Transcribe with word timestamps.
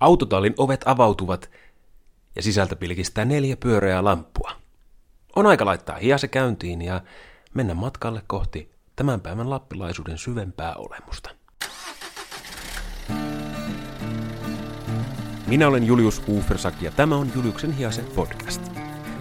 Autotallin 0.00 0.54
ovet 0.58 0.82
avautuvat 0.86 1.50
ja 2.36 2.42
sisältä 2.42 2.76
pilkistää 2.76 3.24
neljä 3.24 3.56
pyöreää 3.56 4.04
lamppua. 4.04 4.52
On 5.36 5.46
aika 5.46 5.64
laittaa 5.64 5.96
hiase 5.96 6.28
käyntiin 6.28 6.82
ja 6.82 7.00
mennä 7.54 7.74
matkalle 7.74 8.22
kohti 8.26 8.70
tämän 8.96 9.20
päivän 9.20 9.50
lappilaisuuden 9.50 10.18
syvempää 10.18 10.74
olemusta. 10.74 11.30
Minä 15.46 15.68
olen 15.68 15.86
Julius 15.86 16.22
Ufersak 16.28 16.82
ja 16.82 16.90
tämä 16.90 17.16
on 17.16 17.30
Juliuksen 17.34 17.72
hiase 17.72 18.02
podcast. 18.02 18.62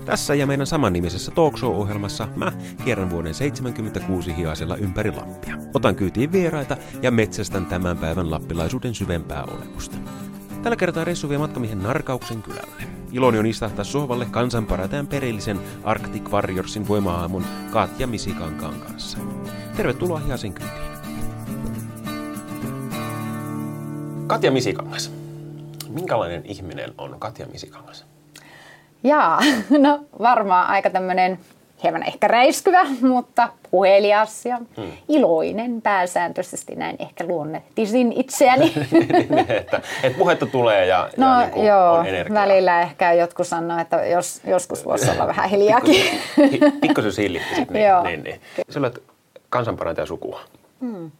Tässä 0.05 0.35
ja 0.35 0.47
meidän 0.47 0.67
samannimisessä 0.67 1.31
talkshow-ohjelmassa 1.31 2.27
mä 2.35 2.51
kierrän 2.83 3.09
vuoden 3.09 3.33
76 3.33 4.35
hiasella 4.35 4.75
ympäri 4.75 5.11
Lappia. 5.11 5.55
Otan 5.73 5.95
kyytiin 5.95 6.31
vieraita 6.31 6.77
ja 7.01 7.11
metsästän 7.11 7.65
tämän 7.65 7.97
päivän 7.97 8.31
lappilaisuuden 8.31 8.95
syvempää 8.95 9.43
olemusta. 9.43 9.97
Tällä 10.63 10.75
kertaa 10.75 11.03
reissu 11.03 11.29
vie 11.29 11.37
matkamiehen 11.37 11.83
Narkauksen 11.83 12.41
kylälle. 12.41 12.83
Iloni 13.11 13.39
on 13.39 13.45
istahtaa 13.45 13.85
sohvalle 13.85 14.25
kansanparataan 14.31 15.07
perillisen 15.07 15.59
Arctic 15.83 16.29
Warriorsin 16.29 16.87
voima-aamun 16.87 17.45
Katja 17.71 18.07
Misikankaan 18.07 18.79
kanssa. 18.79 19.17
Tervetuloa 19.77 20.19
Hiasen 20.19 20.53
kyytiin. 20.53 20.81
Katja 24.27 24.51
Misikangas. 24.51 25.11
Minkälainen 25.89 26.45
ihminen 26.45 26.93
on 26.97 27.19
Katja 27.19 27.47
Misikangas? 27.47 28.05
Jaa, 29.03 29.41
no 29.83 30.05
varmaan 30.19 30.67
aika 30.67 30.89
tämmöinen 30.89 31.39
hieman 31.83 32.03
ehkä 32.03 32.27
räiskyvä, 32.27 32.85
mutta 33.01 33.49
puhelias 33.71 34.45
ja 34.45 34.57
hmm. 34.77 34.91
iloinen 35.09 35.81
pääsääntöisesti 35.81 36.75
näin 36.75 36.95
ehkä 36.99 37.27
luonnehtisin 37.27 38.13
itseäni. 38.13 38.73
Niin, 39.29 39.51
että, 39.51 39.81
että 40.03 40.17
puhetta 40.17 40.45
tulee 40.45 40.85
ja, 40.85 41.09
no, 41.17 41.41
ja 41.41 41.47
niin 41.47 41.65
joo, 41.65 41.93
on 41.93 42.07
energiaa. 42.07 42.41
välillä 42.41 42.81
ehkä 42.81 43.13
jotkut 43.13 43.47
sanoo, 43.47 43.79
että 43.79 44.05
jos, 44.05 44.41
joskus 44.47 44.85
voisi 44.85 45.11
olla 45.11 45.27
vähän 45.27 45.49
hiljaakin. 45.49 46.05
Pikkusen 46.81 47.13
sillitti 47.13 47.55
sitten. 47.55 47.73
Niin, 47.73 47.87
joo. 47.87 48.03
niin, 48.03 48.23
niin. 48.23 48.41
Sä 48.69 48.79
olet 48.79 49.03
kansanparantaja 49.49 50.05
sukua. 50.05 50.41
Hmm. 50.81 51.11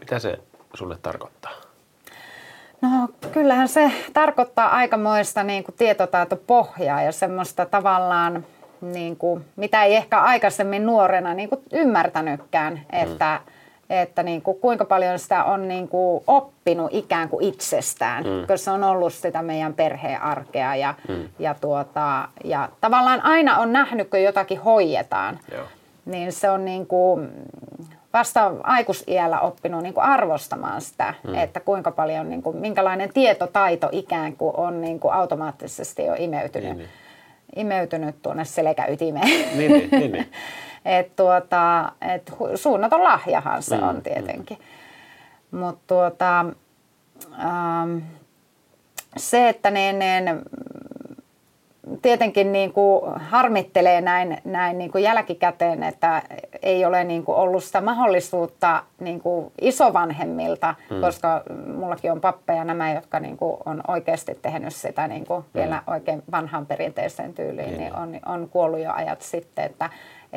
Mitä 0.00 0.18
se 0.18 0.38
sulle 0.74 0.98
tarkoittaa? 1.02 1.52
No 2.82 3.08
kyllähän 3.32 3.68
se 3.68 3.92
tarkoittaa 4.12 4.68
aikamoista 4.68 5.42
niin 5.42 5.64
kuin 5.64 5.74
tietotaitopohjaa 5.78 7.02
ja 7.02 7.12
semmoista 7.12 7.66
tavallaan, 7.66 8.44
niin 8.92 9.16
kuin, 9.16 9.44
mitä 9.56 9.84
ei 9.84 9.96
ehkä 9.96 10.20
aikaisemmin 10.20 10.86
nuorena 10.86 11.34
niin 11.34 11.48
kuin 11.48 11.60
ymmärtänytkään, 11.72 12.72
mm. 12.74 12.98
että, 13.02 13.40
että 13.90 14.22
niin 14.22 14.42
kuin, 14.42 14.58
kuinka 14.60 14.84
paljon 14.84 15.18
sitä 15.18 15.44
on 15.44 15.68
niin 15.68 15.88
kuin, 15.88 16.24
oppinut 16.26 16.90
ikään 16.94 17.28
kuin 17.28 17.44
itsestään, 17.44 18.24
mm. 18.24 18.40
koska 18.40 18.56
se 18.56 18.70
on 18.70 18.84
ollut 18.84 19.12
sitä 19.12 19.42
meidän 19.42 19.74
perheen 19.74 20.22
arkea 20.22 20.76
ja, 20.76 20.94
mm. 21.08 21.28
ja, 21.38 21.54
tuota, 21.60 22.28
ja 22.44 22.68
tavallaan 22.80 23.24
aina 23.24 23.58
on 23.58 23.72
nähnyt, 23.72 24.10
kun 24.10 24.22
jotakin 24.22 24.60
hoidetaan, 24.60 25.38
Joo. 25.52 25.64
niin 26.04 26.32
se 26.32 26.50
on 26.50 26.64
niin 26.64 26.86
kuin, 26.86 27.30
vasta 28.12 28.52
aikuisiällä 28.62 29.40
oppinut 29.40 29.82
niin 29.82 29.94
kuin 29.94 30.04
arvostamaan 30.04 30.80
sitä, 30.80 31.14
mm. 31.24 31.34
että 31.34 31.60
kuinka 31.60 31.90
paljon, 31.90 32.28
niin 32.28 32.42
kuin, 32.42 32.56
minkälainen 32.56 33.10
tietotaito 33.14 33.88
ikään 33.92 34.36
kuin 34.36 34.56
on 34.56 34.80
niin 34.80 35.00
kuin 35.00 35.14
automaattisesti 35.14 36.04
jo 36.04 36.14
imeytynyt, 36.18 36.68
niin, 36.68 36.78
niin. 36.78 36.88
Imeytynyt 37.56 38.22
tuonne 38.22 38.44
selkäytimeen. 38.44 39.26
Niin, 39.26 39.72
niin, 39.72 39.88
niin, 39.90 40.12
niin. 40.12 40.32
et 40.84 41.16
tuota, 41.16 41.92
et 42.00 42.32
suunnaton 42.54 43.04
lahjahan 43.04 43.62
se 43.62 43.76
mm, 43.76 43.82
on 43.82 44.02
tietenkin. 44.02 44.58
Mm. 44.58 45.58
Mutta 45.58 45.82
tuota, 45.86 46.46
ähm, 47.38 47.98
se, 49.16 49.48
että 49.48 49.70
ne, 49.70 49.92
ne 49.92 50.22
tietenkin 52.02 52.52
niin 52.52 52.72
kuin 52.72 53.12
harmittelee 53.14 54.00
näin, 54.00 54.38
näin 54.44 54.78
niin 54.78 54.90
kuin 54.90 55.04
jälkikäteen, 55.04 55.82
että 55.82 56.22
ei 56.62 56.84
ole 56.84 57.04
niin 57.04 57.24
kuin 57.24 57.36
ollut 57.36 57.64
sitä 57.64 57.80
mahdollisuutta 57.80 58.82
niin 59.00 59.20
kuin 59.20 59.52
isovanhemmilta, 59.60 60.74
mm. 60.90 61.00
koska 61.00 61.42
mullakin 61.76 62.12
on 62.12 62.20
pappeja 62.20 62.64
nämä, 62.64 62.92
jotka 62.92 63.20
niin 63.20 63.36
kuin 63.36 63.56
on 63.66 63.82
oikeasti 63.88 64.38
tehnyt 64.42 64.74
sitä 64.74 65.08
niin 65.08 65.26
kuin 65.26 65.40
mm. 65.40 65.60
vielä 65.60 65.82
oikein 65.86 66.22
vanhan 66.30 66.66
perinteiseen 66.66 67.34
tyyliin, 67.34 67.68
niin, 67.68 67.78
niin 67.78 67.96
on, 67.96 68.20
on 68.26 68.48
kuollut 68.48 68.80
jo 68.80 68.92
ajat 68.92 69.22
sitten, 69.22 69.64
että 69.64 69.90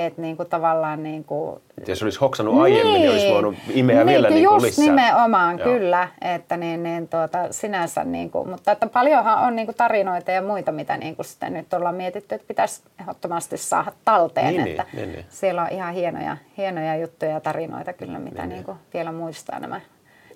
että 0.06 0.22
niin 0.22 0.38
kuin 0.38 0.50
tavallaan 0.50 1.04
niin 1.04 1.24
kuin... 1.24 1.62
Jos 1.88 2.04
olisi 2.04 2.20
hoksannut 2.20 2.62
aiemmin, 2.62 2.94
niin, 2.94 3.02
niin 3.02 3.12
olisi 3.12 3.30
voinut 3.30 3.56
imeä 3.70 3.96
niin, 3.96 4.08
vielä 4.08 4.30
niin 4.30 4.48
kuin 4.48 4.62
lisää. 4.62 4.86
nimenomaan, 4.86 5.60
Joo. 5.60 5.68
kyllä. 5.68 6.08
Että 6.22 6.58
niin, 6.58 6.84
niin 6.84 7.08
tuota, 7.08 7.38
sinänsä 7.52 8.04
niin 8.04 8.32
kuin, 8.32 8.50
mutta 8.50 8.72
että 8.72 8.88
paljonhan 8.88 9.40
on 9.40 9.56
niin 9.56 9.68
kuin 9.68 9.76
tarinoita 9.76 10.32
ja 10.32 10.42
muita, 10.42 10.72
mitä 10.72 10.98
niin 10.98 11.16
kuin 11.16 11.26
sitten 11.26 11.54
nyt 11.54 11.74
ollaan 11.74 11.96
mietitty, 11.96 12.36
että 12.36 12.48
pitäisi 12.48 12.82
ehdottomasti 13.02 13.58
saada 13.58 13.92
talteen. 14.06 14.48
Niin, 14.48 14.68
että 14.68 14.86
niin, 14.94 15.12
niin. 15.12 15.26
Siellä 15.30 15.62
on 15.62 15.70
ihan 15.72 15.94
hienoja, 15.94 16.38
hienoja 16.58 16.96
juttuja 16.96 17.32
ja 17.32 17.40
tarinoita 17.40 17.94
kyllä, 17.94 18.20
mitä 18.20 18.42
niin, 18.42 18.50
niin 18.50 18.64
kuin 18.64 18.78
vielä 18.94 19.12
muistaa 19.12 19.60
nämä 19.60 19.82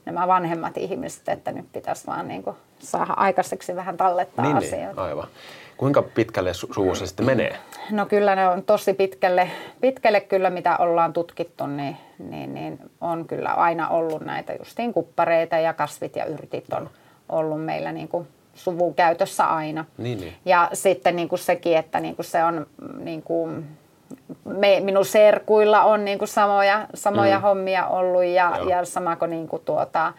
nämä 0.06 0.28
vanhemmat 0.28 0.78
ihmiset, 0.78 1.30
että 1.30 1.52
nyt 1.52 1.66
pitäisi 1.74 2.08
vaan 2.08 2.28
niin 2.28 2.44
kuin 2.44 2.56
saada 2.80 3.14
aikaiseksi 3.14 3.76
vähän 3.76 3.98
tallettaa 3.98 4.46
niin, 4.46 4.56
niin 4.56 4.68
asioita. 4.68 5.02
Niin, 5.02 5.10
aivan. 5.10 5.28
Kuinka 5.78 6.02
pitkälle 6.02 6.52
su- 6.52 6.74
suvussa 6.74 7.08
sitten 7.08 7.26
menee? 7.26 7.56
No 7.92 8.06
kyllä 8.06 8.36
ne 8.36 8.50
on 8.50 8.64
tosi 8.64 8.94
pitkälle, 8.94 9.52
pitkälle 9.82 10.22
kyllä 10.22 10.50
mitä 10.50 10.78
ollaan 10.78 11.14
tutkittu, 11.14 11.68
niin, 11.68 11.98
niin, 12.20 12.54
niin 12.54 12.80
on 13.02 13.28
kyllä 13.28 13.50
aina 13.50 13.90
ollut 13.90 14.26
näitä 14.26 14.54
justiin 14.54 14.94
kuppareita 14.94 15.58
ja 15.58 15.74
kasvit 15.74 16.16
ja 16.16 16.26
yrtit 16.26 16.74
on 16.74 16.90
ollut 17.30 17.66
meillä 17.66 17.92
niin 17.92 18.08
kuin 18.08 18.28
suvun 18.54 18.94
käytössä 18.94 19.46
aina. 19.46 19.86
Niin, 19.98 20.20
niin. 20.20 20.36
Ja 20.46 20.70
sitten 20.74 21.16
niin 21.16 21.30
kuin 21.30 21.40
sekin, 21.40 21.78
että 21.78 22.00
niin 22.00 22.16
kuin 22.16 22.26
se 22.26 22.44
on 22.44 22.68
niin 23.00 23.22
kuin, 23.22 23.66
me, 24.46 24.80
minun 24.80 25.06
serkuilla 25.06 25.84
on 25.84 26.06
niin 26.06 26.18
kuin 26.18 26.28
samoja, 26.28 26.88
samoja 26.94 27.38
mm. 27.38 27.42
hommia 27.42 27.88
ollut 27.88 28.24
ja, 28.24 28.58
ja 28.70 28.86
sama 28.86 29.16
kuin, 29.16 29.32
niin 29.32 29.48
kuin 29.48 29.62
tuota, 29.66 30.14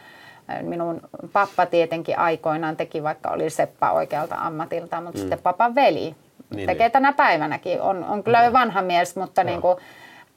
minun 0.63 1.01
pappa 1.33 1.67
tietenkin 1.67 2.19
aikoinaan 2.19 2.77
teki, 2.77 3.03
vaikka 3.03 3.31
oli 3.31 3.51
seppä 3.51 3.91
oikealta 3.91 4.35
ammatilta, 4.35 5.01
mutta 5.01 5.19
mm. 5.19 5.21
sitten 5.21 5.39
papan 5.39 5.75
veli 5.75 6.15
niin, 6.55 6.67
tekee 6.67 6.87
niin. 6.87 6.93
tänä 6.93 7.13
päivänäkin. 7.13 7.81
On, 7.81 8.05
on 8.05 8.23
kyllä 8.23 8.45
jo 8.45 8.53
vanha 8.53 8.83
mies, 8.83 9.17
mutta 9.17 9.45
niin 9.45 9.61
kuin, 9.61 9.79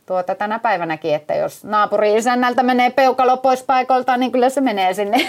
tuota, 0.05 0.35
tänä 0.35 0.59
päivänäkin, 0.59 1.15
että 1.15 1.35
jos 1.35 1.63
naapuri-isännältä 1.63 2.63
menee 2.63 2.89
peukalo 2.89 3.37
pois 3.37 3.63
paikolta, 3.63 4.17
niin 4.17 4.31
kyllä 4.31 4.49
se 4.49 4.61
menee 4.61 4.93
sinne. 4.93 5.17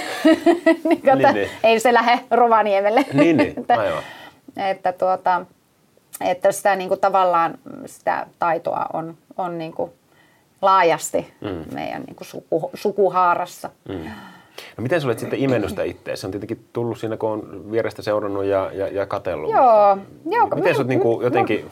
niin, 0.65 1.01
niin, 1.05 1.35
niin. 1.35 1.51
Ei 1.63 1.81
se 1.81 1.95
lähde 1.95 2.21
Rovaniemelle. 2.31 3.05
Niin, 3.13 3.37
niin. 3.37 3.55
Aivan. 3.69 4.03
että, 4.49 4.71
että, 4.71 4.93
tuota, 4.93 5.47
että 6.21 6.53
sitä 6.53 6.77
niin 6.77 6.89
kuin, 6.89 7.01
tavallaan 7.01 7.59
sitä 7.87 8.27
taitoa 8.39 8.87
on, 8.93 9.15
on 9.37 9.59
niin 9.59 9.73
kuin, 9.73 9.91
laajasti 10.63 11.35
mm. 11.41 11.75
meidän 11.75 12.03
niin 12.03 12.17
kuin, 12.17 12.27
suku, 12.27 12.71
sukuhaarassa. 12.75 13.71
Mm. 13.89 14.05
No 14.77 14.83
miten 14.83 15.01
sä 15.01 15.07
olet 15.07 15.19
sitten 15.19 15.39
imennyt 15.39 15.71
sitä 15.71 15.83
itseäsi? 15.83 16.21
Se 16.21 16.27
on 16.27 16.31
tietenkin 16.31 16.69
tullut 16.73 16.99
siinä, 16.99 17.17
kun 17.17 17.31
on 17.31 17.71
vierestä 17.71 18.03
seurannut 18.03 18.45
ja, 18.45 18.71
ja, 18.73 18.89
ja 18.89 19.07
katsellut. 19.07 19.51
Joo. 19.51 19.97
Mutta, 19.97 20.37
joo 20.37 20.49
miten 20.55 20.75
sä 20.75 20.81
oot 20.81 20.89
niin 20.89 21.01
kuin 21.01 21.25
jotenkin... 21.25 21.71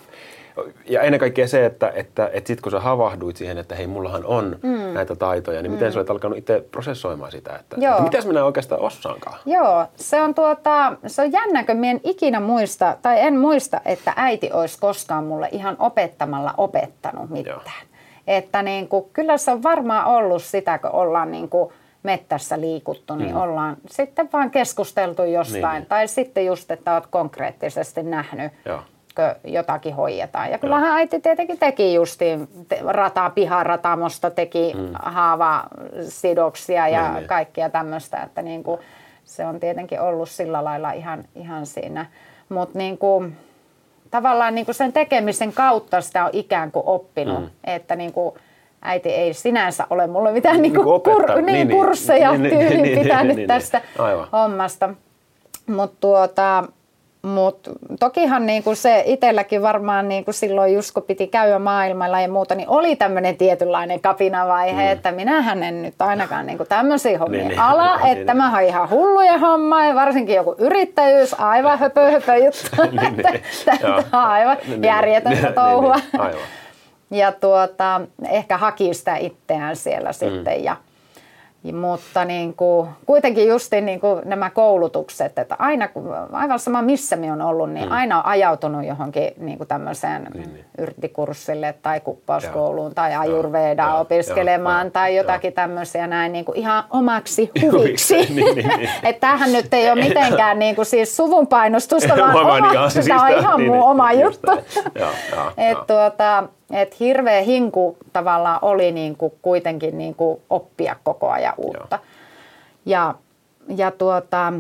Ja 0.89 1.03
ennen 1.03 1.21
kaikkea 1.21 1.49
se, 1.49 1.67
että, 1.67 1.93
että, 1.95 2.31
että 2.33 2.49
sitten 2.49 2.63
kun 2.63 2.73
sä 2.73 2.81
havahduit 2.81 3.37
siihen, 3.37 3.59
että 3.59 3.75
hei, 3.75 3.87
mullahan 3.87 4.25
on 4.25 4.59
mm. 4.63 4.95
näitä 4.95 5.17
taitoja, 5.17 5.63
niin 5.63 5.73
miten 5.73 5.89
mm. 5.89 5.93
sä 5.93 5.99
olet 5.99 6.11
alkanut 6.11 6.39
itse 6.39 6.65
prosessoimaan 6.71 7.33
sitä, 7.33 7.57
että, 7.57 7.77
Joo. 7.79 7.91
että 7.91 8.03
mitäs 8.03 8.27
minä 8.27 8.45
oikeastaan 8.45 8.81
osaankaan? 8.81 9.39
Joo, 9.47 9.87
se 9.97 10.23
on, 10.23 10.35
tuota, 10.35 10.93
se 11.07 11.23
on 11.23 11.33
jännä, 11.33 11.65
kun 11.65 11.85
en 11.85 12.01
ikinä 12.05 12.41
muista, 12.41 12.97
tai 13.03 13.21
en 13.21 13.37
muista, 13.39 13.81
että 13.85 14.13
äiti 14.17 14.51
olisi 14.53 14.79
koskaan 14.81 15.25
mulle 15.25 15.49
ihan 15.53 15.77
opettamalla 15.79 16.55
opettanut 16.57 17.31
mitään. 17.31 17.61
Joo. 17.67 17.73
Että 18.27 18.63
niin 18.63 18.89
kuin, 18.89 19.05
kyllä 19.13 19.37
se 19.37 19.51
on 19.51 19.63
varmaan 19.63 20.07
ollut 20.07 20.43
sitä, 20.43 20.79
kun 20.79 20.91
ollaan 20.91 21.31
niin 21.31 21.49
kuin, 21.49 21.73
mettässä 22.07 22.61
liikuttu, 22.61 23.15
niin 23.15 23.35
mm. 23.35 23.41
ollaan 23.41 23.77
sitten 23.91 24.29
vaan 24.33 24.51
keskusteltu 24.51 25.23
jostain. 25.23 25.63
Niin, 25.63 25.73
niin. 25.73 25.87
Tai 25.87 26.09
sitten 26.09 26.47
just, 26.47 26.71
että 26.71 26.95
olet 26.95 27.07
konkreettisesti 27.07 28.03
nähnyt, 28.03 28.53
Joo. 28.65 28.81
Jotakin 29.45 29.95
hoidetaan. 29.95 30.51
Ja 30.51 30.59
kyllähän 30.59 30.89
Joo. 30.89 30.97
äiti 30.97 31.21
tietenkin 31.21 31.59
teki 31.59 31.95
justiin 31.95 32.49
rataa 32.87 33.31
piharatamosta, 33.31 34.31
teki 34.31 34.73
mm. 34.77 34.89
haavasidoksia 35.03 36.89
ja 36.89 37.03
niin, 37.03 37.15
niin. 37.15 37.29
kaikkia 37.29 37.71
tämmöistä, 37.71 38.23
että 38.23 38.43
niin 38.43 38.63
kuin, 38.63 38.81
se 39.25 39.47
on 39.47 39.61
tietenkin 39.61 40.01
ollut 40.01 40.29
sillä 40.29 40.65
lailla 40.65 40.93
ihan, 40.93 41.25
ihan 41.35 41.67
siinä. 41.67 42.07
Mutta 42.49 42.79
niin 42.79 42.99
kuin, 42.99 43.37
tavallaan 44.11 44.55
niin 44.55 44.65
kuin 44.65 44.75
sen 44.75 44.93
tekemisen 44.93 45.53
kautta 45.53 46.01
sitä 46.01 46.25
on 46.25 46.31
ikään 46.33 46.73
kuin 46.73 46.87
oppinut, 46.87 47.41
mm. 47.41 47.51
että 47.65 47.97
niin 47.97 48.13
kuin, 48.13 48.35
äiti 48.83 49.09
ei 49.09 49.35
sinänsä 49.35 49.87
ole 49.91 50.07
mulle 50.07 50.33
mitään 50.33 50.63
niin 50.63 50.75
kuin 50.75 51.03
kur, 51.03 51.43
niin, 51.43 51.47
niin, 51.47 51.69
kursseja 51.69 52.33
niin, 52.33 52.43
niin 52.43 52.59
tyyliin 52.59 52.83
niin, 52.83 52.99
pitänyt 52.99 53.27
niin, 53.27 53.37
niin, 53.37 53.49
tästä 53.49 53.81
Aivan. 53.99 54.29
hommasta. 54.33 54.95
Mutta 55.67 55.97
tuota, 56.01 56.65
mutta 57.27 57.71
tokihan 58.01 58.47
niin 58.47 58.63
kuin 58.63 58.77
se 58.77 59.03
itselläkin 59.07 59.63
varmaan 59.63 60.09
niin 60.09 60.25
kuin 60.25 60.35
silloin 60.35 60.75
just 60.75 60.95
kun 60.95 61.03
piti 61.03 61.27
käydä 61.27 61.59
maailmalla 61.59 62.21
ja 62.21 62.29
muuta, 62.29 62.55
niin 62.55 62.69
oli 62.69 62.97
tämmöinen 62.97 63.37
tietynlainen 63.37 64.01
kapinavaihe, 64.01 64.83
mm. 64.83 64.93
että 64.93 65.13
minähän 65.13 65.63
en 65.63 65.83
nyt 65.83 65.95
ainakaan 65.99 66.47
niin 66.47 66.57
kuin 66.57 66.69
tämmöisiä 66.69 67.19
hommia 67.19 67.39
niin, 67.39 67.49
niin, 67.49 67.61
ala, 67.61 67.97
niin, 67.97 68.19
että 68.19 68.33
niin. 68.33 68.43
mä 68.43 68.53
oon 68.53 68.63
ihan 68.63 68.91
hulluja 68.91 69.39
homma 69.39 69.85
ja 69.85 69.95
varsinkin 69.95 70.37
joku 70.37 70.55
yrittäjyys, 70.59 71.35
aivan 71.41 71.79
höpö 71.79 72.11
höpö 72.11 72.37
juttu, 72.37 72.83
niin, 73.01 73.17
niin, 73.17 73.27
että 73.27 73.95
on 73.95 74.05
aivan 74.13 74.57
niin, 74.57 74.71
niin, 74.71 74.85
järjetöntä 74.85 75.43
niin, 75.43 75.55
touhua. 75.55 75.95
Niin, 75.95 76.05
niin, 76.13 76.21
aivan. 76.21 76.41
Ja 77.11 77.33
tuota, 77.33 78.01
ehkä 78.29 78.57
haki 78.57 78.95
sitä 78.95 79.17
itseään 79.17 79.77
siellä 79.77 80.11
mm. 80.11 80.15
sitten 80.15 80.65
ja 80.65 80.77
mutta 81.75 82.25
niin 82.25 82.55
kuin, 82.55 82.89
kuitenkin 83.07 83.49
just 83.49 83.73
niin 83.81 84.01
kuin 84.01 84.23
nämä 84.25 84.51
koulutukset, 84.51 85.39
että 85.39 85.57
aina, 85.59 85.89
aivan 86.33 86.59
sama 86.59 86.83
missä 86.83 87.17
me 87.17 87.33
on 87.33 87.43
ollut, 87.43 87.71
niin 87.71 87.87
mm. 87.87 87.93
aina 87.93 88.19
on 88.19 88.27
ajautunut 88.27 88.87
johonkin 88.87 89.31
niin 89.37 89.59
kuin 89.59 89.69
tämmöiseen 89.69 90.27
niin, 90.35 90.53
niin. 90.53 90.65
yrttikurssille 90.79 91.75
tai 91.83 92.01
kuppauskouluun 92.01 92.95
tai 92.95 93.15
ajurvedaa 93.15 93.89
ja, 93.89 93.95
opiskelemaan 93.95 94.87
ja, 94.87 94.91
tai 94.91 95.17
jotakin 95.17 95.49
ja. 95.49 95.53
tämmöisiä 95.53 96.07
näin 96.07 96.33
niin 96.33 96.45
kuin 96.45 96.59
ihan 96.59 96.85
omaksi 96.91 97.51
huviksi. 97.63 98.17
niin, 98.35 98.35
niin, 98.35 98.69
niin. 98.69 98.91
että 99.03 99.21
tämähän 99.21 99.53
nyt 99.53 99.75
ei 99.75 99.91
ole 99.91 100.05
mitenkään 100.05 100.59
niin 100.59 100.77
kuin 100.77 100.87
siis 100.87 101.17
suvun 101.17 101.47
painostusta, 101.47 102.17
vaan 102.17 102.37
oma, 102.37 102.73
tämä 102.73 102.91
siis 102.91 103.11
on 103.11 103.29
ihan 103.29 103.57
niin, 103.57 103.67
muu 103.67 103.77
niin, 103.77 103.91
oma 103.91 104.13
juttu. 104.13 104.51
että 105.57 105.85
tuota, 105.87 106.49
et 106.71 107.01
hirveä 107.01 107.43
hinku 107.43 107.97
tavallaan 108.13 108.59
oli 108.63 108.93
niin 108.93 109.17
kuin 109.17 109.33
kuitenkin 109.43 109.99
niin 109.99 110.15
kuin 110.15 110.41
oppia 110.51 110.97
koko 111.05 111.31
ajan 111.31 111.55
uutta. 111.57 111.99
Ja, 112.87 113.15
ja, 113.77 113.91
tuota, 113.91 114.53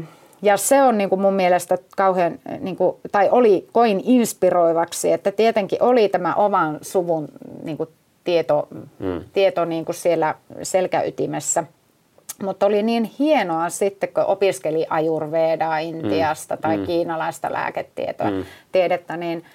ja 0.42 0.56
se 0.56 0.82
on 0.82 0.98
niin 0.98 1.08
kuin 1.08 1.20
mun 1.20 1.34
mielestä 1.34 1.78
kauhean, 1.96 2.38
niin 2.60 2.76
kuin, 2.76 2.96
tai 3.12 3.28
oli 3.30 3.68
koin 3.72 4.00
inspiroivaksi, 4.04 5.12
että 5.12 5.32
tietenkin 5.32 5.82
oli 5.82 6.08
tämä 6.08 6.34
oman 6.34 6.78
suvun 6.82 7.28
niin 7.62 7.76
kuin 7.76 7.88
tieto, 8.24 8.68
hmm. 9.00 9.24
tieto 9.32 9.64
niin 9.64 9.84
kuin 9.84 9.96
siellä 9.96 10.34
selkäytimessä. 10.62 11.64
Mutta 12.42 12.66
oli 12.66 12.82
niin 12.82 13.10
hienoa 13.18 13.70
sitten, 13.70 14.08
kun 14.08 14.24
opiskeli 14.24 14.86
ajurvedaa 14.90 15.78
Intiasta 15.78 16.54
hmm. 16.54 16.62
tai 16.62 16.76
hmm. 16.76 16.86
kiinalaista 16.86 17.52
lääketietoa, 17.52 18.30
hmm. 18.30 18.44
tiedettä, 18.72 19.16
niin– 19.16 19.44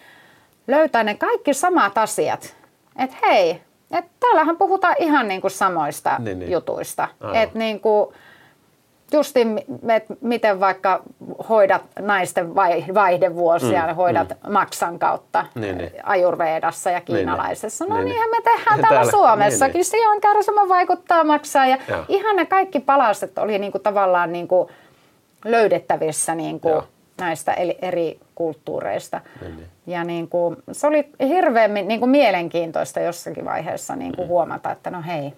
löytää 0.68 1.04
ne 1.04 1.16
kaikki 1.16 1.54
samat 1.54 1.98
asiat. 1.98 2.56
Että 2.96 3.16
hei, 3.22 3.62
et 3.92 4.06
täällähän 4.19 4.58
puhutaan 4.58 4.96
ihan 5.00 5.28
niinku 5.28 5.50
samoista 5.50 6.16
niin, 6.19 6.40
niin. 6.40 6.52
jutuista. 6.52 7.08
Että 7.34 7.60
niinku, 7.60 8.13
justi, 9.13 9.40
että 9.90 10.13
miten 10.22 10.60
vaikka 10.60 11.04
hoidat 11.50 11.81
naisten 12.00 12.56
vaihdevuosia, 12.94 13.88
mm, 13.88 13.96
hoidat 13.96 14.30
mm. 14.30 14.52
maksan 14.52 15.00
kautta 15.00 15.46
niin, 15.56 15.78
niin. 15.78 15.92
ajurveedassa 16.04 16.90
ja 16.90 17.00
niin, 17.00 17.06
niin. 17.08 17.16
kiinalaisessa. 17.16 17.86
No 17.86 17.96
niin, 17.96 18.06
niinhän 18.06 18.30
me 18.30 18.42
tehdään 18.44 18.80
täällä, 18.81 18.88
täällä 18.88 19.12
Suomessakin. 19.12 19.74
Niin, 19.74 19.86
Sian 19.86 20.22
kärsimä 20.22 20.69
vaikuttaa 20.69 21.24
maksaa 21.24 21.66
ja 21.66 21.78
ja 21.88 22.04
ihan 22.08 22.36
ne 22.36 22.46
kaikki 22.46 22.80
palaset 22.80 23.38
oli 23.38 23.60
niinku 23.60 23.80
tavallaan 23.80 24.31
niinku 24.31 24.69
löydettävissä 25.46 26.36
niinku 26.36 26.84
näistä 27.21 27.53
eri 27.81 28.19
kulttuureista. 28.35 29.21
Niin. 29.41 29.65
Ja 29.88 30.03
niin 30.03 30.27
kuin, 30.27 30.56
se 30.71 30.88
oli 30.88 31.09
hirveän 31.27 31.73
niin 31.73 32.00
kuin 32.00 32.09
mielenkiintoista 32.09 33.00
jossakin 33.00 33.45
vaiheessa 33.45 33.95
niin 33.95 34.15
kuin 34.15 34.25
mm. 34.25 34.29
huomata, 34.29 34.71
että 34.71 34.89
no 34.89 35.03
hei, 35.07 35.33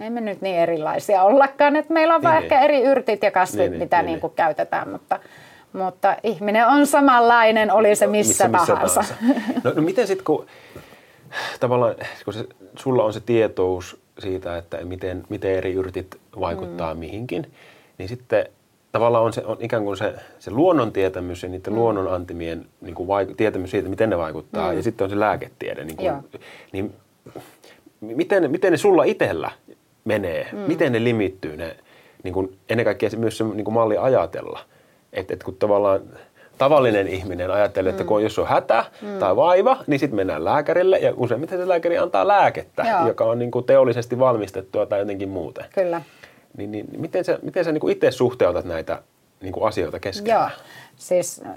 ei 0.00 0.10
me 0.10 0.20
nyt 0.20 0.40
niin 0.40 0.56
erilaisia 0.56 1.22
ollakaan, 1.22 1.76
että 1.76 1.92
meillä 1.92 2.14
on 2.14 2.20
niin, 2.20 2.24
vaan 2.24 2.34
niin. 2.34 2.42
ehkä 2.42 2.60
eri 2.60 2.82
yrtit 2.82 3.22
ja 3.22 3.30
kasvit, 3.30 3.60
niin, 3.60 3.70
niin 3.70 3.80
mitä 3.80 3.96
niin, 3.96 4.06
niin 4.06 4.20
kuin 4.20 4.32
käytetään, 4.36 4.88
mutta, 4.88 5.18
mutta 5.72 6.16
ihminen 6.22 6.66
on 6.66 6.86
samanlainen, 6.86 7.72
oli 7.72 7.96
se 7.96 8.06
missä, 8.06 8.48
missä, 8.48 8.66
tahansa. 8.74 9.00
Missä 9.00 9.14
tahansa. 9.20 9.60
No, 9.64 9.72
no 9.76 9.82
miten 9.82 10.06
sitten, 10.06 10.24
kun 10.24 10.46
tavallaan, 11.60 11.94
kun 12.24 12.34
se, 12.34 12.44
sulla 12.78 13.04
on 13.04 13.12
se 13.12 13.20
tietous 13.20 14.00
siitä, 14.18 14.56
että 14.56 14.84
miten, 14.84 15.24
miten 15.28 15.50
eri 15.50 15.72
yrtit 15.72 16.16
vaikuttaa 16.40 16.94
mm. 16.94 17.00
mihinkin, 17.00 17.52
niin 17.98 18.08
sitten 18.08 18.46
tavallaan 18.94 19.24
on, 19.24 19.32
se, 19.32 19.42
on 19.44 19.56
ikään 19.60 19.84
kuin 19.84 19.96
se, 19.96 20.14
se 20.38 20.50
luonnon 20.50 20.92
tietämys 20.92 21.42
ja 21.42 21.48
niiden 21.48 21.72
mm. 21.72 21.78
luonnon 21.78 22.14
antimien 22.14 22.66
niin 22.80 22.94
kuin 22.94 23.08
vaik- 23.08 23.34
tietämys 23.36 23.70
siitä, 23.70 23.88
miten 23.88 24.10
ne 24.10 24.18
vaikuttaa, 24.18 24.70
mm. 24.70 24.76
ja 24.76 24.82
sitten 24.82 25.04
on 25.04 25.10
se 25.10 25.20
lääketiede. 25.20 25.84
Niin, 25.84 25.96
kuin, 25.96 26.12
niin 26.72 26.94
miten, 28.00 28.50
miten 28.50 28.72
ne 28.72 28.76
sulla 28.76 29.04
itsellä 29.04 29.50
menee? 30.04 30.48
Mm. 30.52 30.58
Miten 30.58 30.92
ne 30.92 31.04
limittyy 31.04 31.56
ne, 31.56 31.76
niin 32.22 32.34
kuin, 32.34 32.58
ennen 32.68 32.84
kaikkea 32.84 33.10
se, 33.10 33.16
myös 33.16 33.38
se 33.38 33.44
niin 33.44 33.64
kuin 33.64 33.74
malli 33.74 33.96
ajatella? 33.96 34.60
Että 35.12 35.34
et 35.34 35.42
kun 35.42 35.56
tavallaan 35.56 36.00
tavallinen 36.58 37.08
ihminen 37.08 37.50
ajattelee, 37.50 37.90
että 37.90 38.02
mm. 38.02 38.08
kun 38.08 38.22
jos 38.22 38.38
on 38.38 38.46
hätä 38.46 38.84
mm. 39.02 39.18
tai 39.18 39.36
vaiva, 39.36 39.76
niin 39.86 40.00
sitten 40.00 40.16
mennään 40.16 40.44
lääkärille 40.44 40.98
ja 40.98 41.12
useimmiten 41.16 41.58
se 41.58 41.68
lääkäri 41.68 41.98
antaa 41.98 42.28
lääkettä, 42.28 42.82
Joo. 42.82 43.06
joka 43.06 43.24
on 43.24 43.38
niin 43.38 43.50
kuin 43.50 43.64
teollisesti 43.64 44.18
valmistettua 44.18 44.86
tai 44.86 44.98
jotenkin 44.98 45.28
muuten. 45.28 45.64
Kyllä. 45.74 46.02
Niin, 46.56 46.70
niin 46.70 46.86
miten 46.96 47.24
sä, 47.24 47.38
miten 47.42 47.64
sä 47.64 47.72
niin 47.72 47.90
itse 47.90 48.10
suhteutat 48.10 48.64
näitä 48.64 49.02
niin 49.40 49.52
kuin 49.52 49.68
asioita 49.68 50.00
keskenään? 50.00 50.40
Joo, 50.40 50.50
siis 50.96 51.42
äh, 51.46 51.52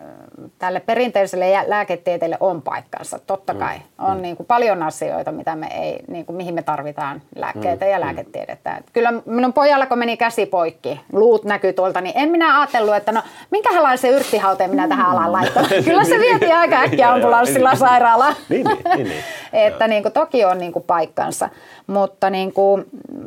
tälle 0.60 0.80
perinteiselle 0.80 1.64
lääketieteelle 1.68 2.38
on 2.40 2.62
paikkansa, 2.62 3.20
totta 3.20 3.54
mm. 3.54 3.60
kai. 3.60 3.76
On 3.98 4.16
mm. 4.16 4.22
niin 4.22 4.38
kuin 4.38 4.48
paljon 4.48 4.84
asioita, 4.84 5.32
mitä 5.32 5.56
me 5.56 5.68
ei, 5.68 6.00
niin 6.08 6.26
kuin, 6.26 6.36
mihin 6.36 6.54
me 6.54 6.62
tarvitaan 6.62 7.22
lääkkeitä 7.36 7.86
mm. 7.86 7.92
ja 7.92 7.98
mm. 7.98 8.06
lääketiedettä. 8.06 8.70
Mm. 8.70 8.84
Kyllä 8.94 9.14
minun 9.26 9.54
pojalla, 9.54 9.86
kun 9.86 9.98
meni 9.98 10.18
käsi 10.18 10.46
poikki, 10.46 11.02
luut 11.14 11.44
näkyy 11.44 11.74
tuolta, 11.74 12.02
niin 12.02 12.18
en 12.18 12.30
minä 12.30 12.60
ajatellut, 12.60 12.96
että 12.96 13.12
no 13.12 13.22
minkälaisen 13.52 14.12
yrttihauteen 14.12 14.70
minä 14.70 14.88
tähän 14.88 15.06
alan 15.06 15.32
laittaa. 15.32 15.64
Kyllä 15.86 16.04
se 16.04 16.20
vietiin 16.20 16.56
aika 16.56 16.76
äkkiä 16.76 17.14
ambulanssilla 17.14 17.76
sairaalaan. 17.76 18.36
niin, 18.50 18.68
niin, 18.68 18.78
niin, 18.96 19.08
niin. 19.08 19.24
että 19.68 19.88
niin 19.88 20.04
kuin, 20.04 20.14
toki 20.14 20.46
on 20.46 20.58
niin 20.58 20.72
kuin, 20.72 20.84
paikkansa, 20.84 21.50
mutta 21.88 22.30
niin 22.30 22.54
kuin, 22.54 22.86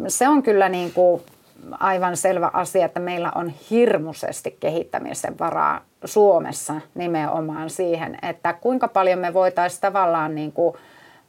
se 0.08 0.28
on 0.28 0.42
kyllä 0.42 0.68
niin 0.68 0.92
kuin, 0.92 1.22
aivan 1.80 2.16
selvä 2.16 2.50
asia, 2.52 2.86
että 2.86 3.00
meillä 3.00 3.32
on 3.34 3.52
hirmuisesti 3.70 4.56
kehittämisen 4.60 5.38
varaa 5.38 5.80
Suomessa 6.04 6.74
nimenomaan 6.94 7.70
siihen, 7.70 8.18
että 8.22 8.52
kuinka 8.52 8.88
paljon 8.88 9.18
me 9.18 9.34
voitaisiin 9.34 9.80
tavallaan 9.80 10.34
niin 10.34 10.52
kuin, 10.52 10.76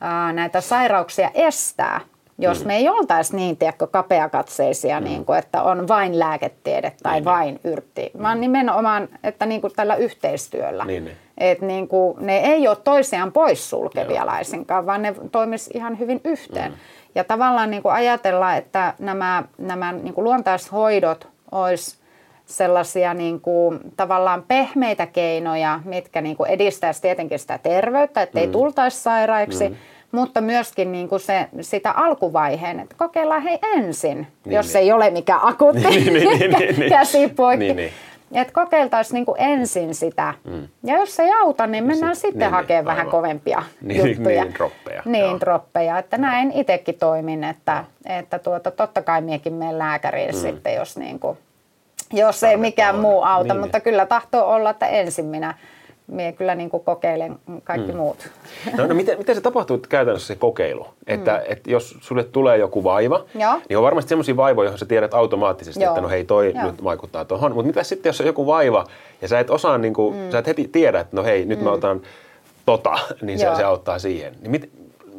ää, 0.02 0.34
näitä 0.34 0.62
sairauksia 0.62 1.32
estää, 1.34 2.02
jos 2.38 2.62
mm. 2.62 2.68
me 2.68 2.76
ei 2.76 2.90
oltaisi 2.90 3.36
niin 3.36 3.58
tiedätkö, 3.58 3.88
kapeakatseisia, 3.88 5.00
mm. 5.00 5.04
niin 5.04 5.26
kuin, 5.26 5.40
että 5.40 5.64
on 5.64 5.88
vain 5.88 6.20
lääketiede 6.20 6.92
tai 7.04 7.14
niin. 7.14 7.26
vain 7.26 7.60
yrtti, 7.64 8.12
mm. 8.14 8.24
vaan 8.24 8.42
nimenomaan, 8.42 9.10
että 9.24 9.46
niin 9.46 9.62
kuin 9.62 9.74
tällä 9.76 9.96
yhteistyöllä. 9.96 10.86
Niin, 10.86 11.06
niin. 11.06 11.18
Et 11.38 11.62
niin 11.62 11.88
kuin, 11.88 12.18
ne 12.20 12.38
ei 12.38 12.68
ole 12.68 12.78
toisiaan 12.84 13.32
poissulkevia 13.32 14.26
laisinkaan, 14.26 14.86
vaan 14.86 15.02
ne 15.02 15.16
toimisi 15.32 15.72
ihan 15.74 16.00
hyvin 16.00 16.22
yhteen. 16.24 16.72
Mm. 16.72 16.78
Ja 17.16 17.24
tavallaan 17.24 17.72
niin 17.72 17.84
kuin 17.84 17.94
ajatella, 17.94 18.56
että 18.56 18.94
nämä, 19.00 19.44
nämä 19.58 19.92
niin 19.92 20.14
kuin 20.14 20.24
luontaishoidot 20.24 21.28
olisi 21.52 22.02
sellaisia 22.46 23.14
niin 23.14 23.42
kuin, 23.42 23.80
tavallaan 23.98 24.44
pehmeitä 24.48 25.06
keinoja, 25.06 25.80
mitkä 25.86 26.22
niin 26.22 26.36
kuin 26.38 26.50
edistäisi 26.50 27.02
tietenkin 27.02 27.40
sitä 27.40 27.58
terveyttä, 27.58 28.22
ettei 28.22 28.46
mm. 28.46 28.52
tultaisi 28.52 29.02
sairaiksi, 29.02 29.70
mm. 29.70 29.76
mutta 30.12 30.42
myöskin 30.42 30.92
niin 30.92 31.10
kuin 31.10 31.20
se, 31.20 31.48
sitä 31.62 31.92
alkuvaiheen, 31.92 32.80
että 32.80 32.96
kokeillaan 32.98 33.42
hei 33.42 33.60
ensin, 33.76 34.28
niin, 34.46 34.56
jos 34.56 34.74
niin. 34.74 34.78
ei 34.78 34.92
ole 34.92 35.10
mikään 35.10 35.40
akuutti 35.44 35.88
niin, 35.90 36.14
niin, 36.14 36.40
niin, 36.40 36.80
niin, 36.80 36.90
käsipoikki. 36.98 37.66
Niin, 37.66 37.76
niin. 37.76 37.92
Että 38.34 38.54
kokeiltaisiin 38.54 39.16
niin 39.16 39.52
ensin 39.52 39.96
sitä. 39.96 40.34
Mm. 40.44 40.68
Ja 40.84 40.96
jos 40.96 41.16
se 41.16 41.24
ei 41.24 41.32
auta, 41.42 41.68
niin 41.68 41.84
mennään 41.84 42.10
niin, 42.10 42.16
sitten 42.16 42.40
niin, 42.40 42.52
hakemaan 42.52 42.78
niin, 42.86 42.86
vähän 42.86 43.08
kovempia 43.08 43.64
niin, 43.82 44.10
juttuja. 44.10 44.44
Niin, 44.44 44.54
droppeja. 44.54 45.02
Niin, 45.06 45.26
joo. 45.26 45.40
droppeja. 45.40 45.98
Että 45.98 46.18
näin 46.18 46.52
itsekin 46.52 46.96
toimin, 46.96 47.44
että, 47.44 47.84
että 48.06 48.40
tuota, 48.40 48.72
totta 48.72 49.02
kai 49.02 49.22
miekin 49.22 49.54
menen 49.54 49.80
lääkäriin 49.80 50.36
mm. 50.36 50.42
sitten, 50.42 50.76
jos, 50.76 50.98
niin 50.98 51.20
kuin, 51.20 51.38
jos 52.14 52.44
ei 52.44 52.58
mikään 52.58 52.96
muu 52.96 53.24
auta. 53.24 53.54
Niin, 53.54 53.62
mutta 53.62 53.78
niin. 53.78 53.84
kyllä 53.84 54.06
tahtoo 54.06 54.54
olla, 54.54 54.70
että 54.70 54.88
ensin 54.88 55.26
minä 55.26 55.54
minä 56.12 56.32
kyllä 56.32 56.56
niin 56.56 56.70
kuin 56.70 56.84
kokeilen 56.84 57.36
kaikki 57.64 57.92
mm. 57.92 57.98
muut. 57.98 58.30
No, 58.78 58.88
no 58.88 58.94
miten, 58.96 59.18
miten 59.18 59.36
se 59.36 59.42
tapahtuu 59.42 59.80
käytännössä 59.90 60.28
se 60.28 60.36
kokeilu? 60.36 60.88
Että, 61.08 61.32
mm. 61.32 61.52
että 61.54 61.72
jos 61.72 61.98
sulle 62.02 62.24
tulee 62.24 62.58
joku 62.58 62.84
vaiva, 62.84 63.26
Joo. 63.36 63.60
niin 63.70 63.78
on 63.78 63.84
varmasti 63.84 64.10
sellaisia 64.10 64.38
vaivoja, 64.38 64.66
joihin 64.66 64.80
sä 64.80 64.86
tiedät 64.86 65.14
automaattisesti, 65.14 65.84
Joo. 65.84 65.92
että 65.92 66.02
no 66.02 66.10
hei 66.10 66.26
toi 66.26 66.54
Joo. 66.56 66.66
nyt 66.66 66.84
vaikuttaa 66.84 67.26
tuohon. 67.26 67.54
Mutta 67.54 67.68
mitä 67.68 67.84
sitten, 67.84 68.10
jos 68.10 68.22
on 68.22 68.28
joku 68.28 68.46
vaiva 68.46 68.88
ja 69.22 69.28
sä 69.28 69.40
et 69.40 69.50
osaa, 69.50 69.78
niin 69.78 69.94
kuin, 69.94 70.16
mm. 70.16 70.32
sä 70.32 70.40
et 70.40 70.48
heti 70.48 70.68
tiedä, 70.68 71.00
että 71.00 71.16
no 71.16 71.24
hei 71.24 71.46
nyt 71.46 71.60
mm. 71.60 71.64
mä 71.64 71.72
otan 71.72 72.02
tota, 72.66 73.00
niin 73.22 73.40
se, 73.40 73.48
se 73.56 73.64
auttaa 73.64 74.00
siihen. 74.00 74.36
Niin 74.42 74.52
mit, 74.52 74.72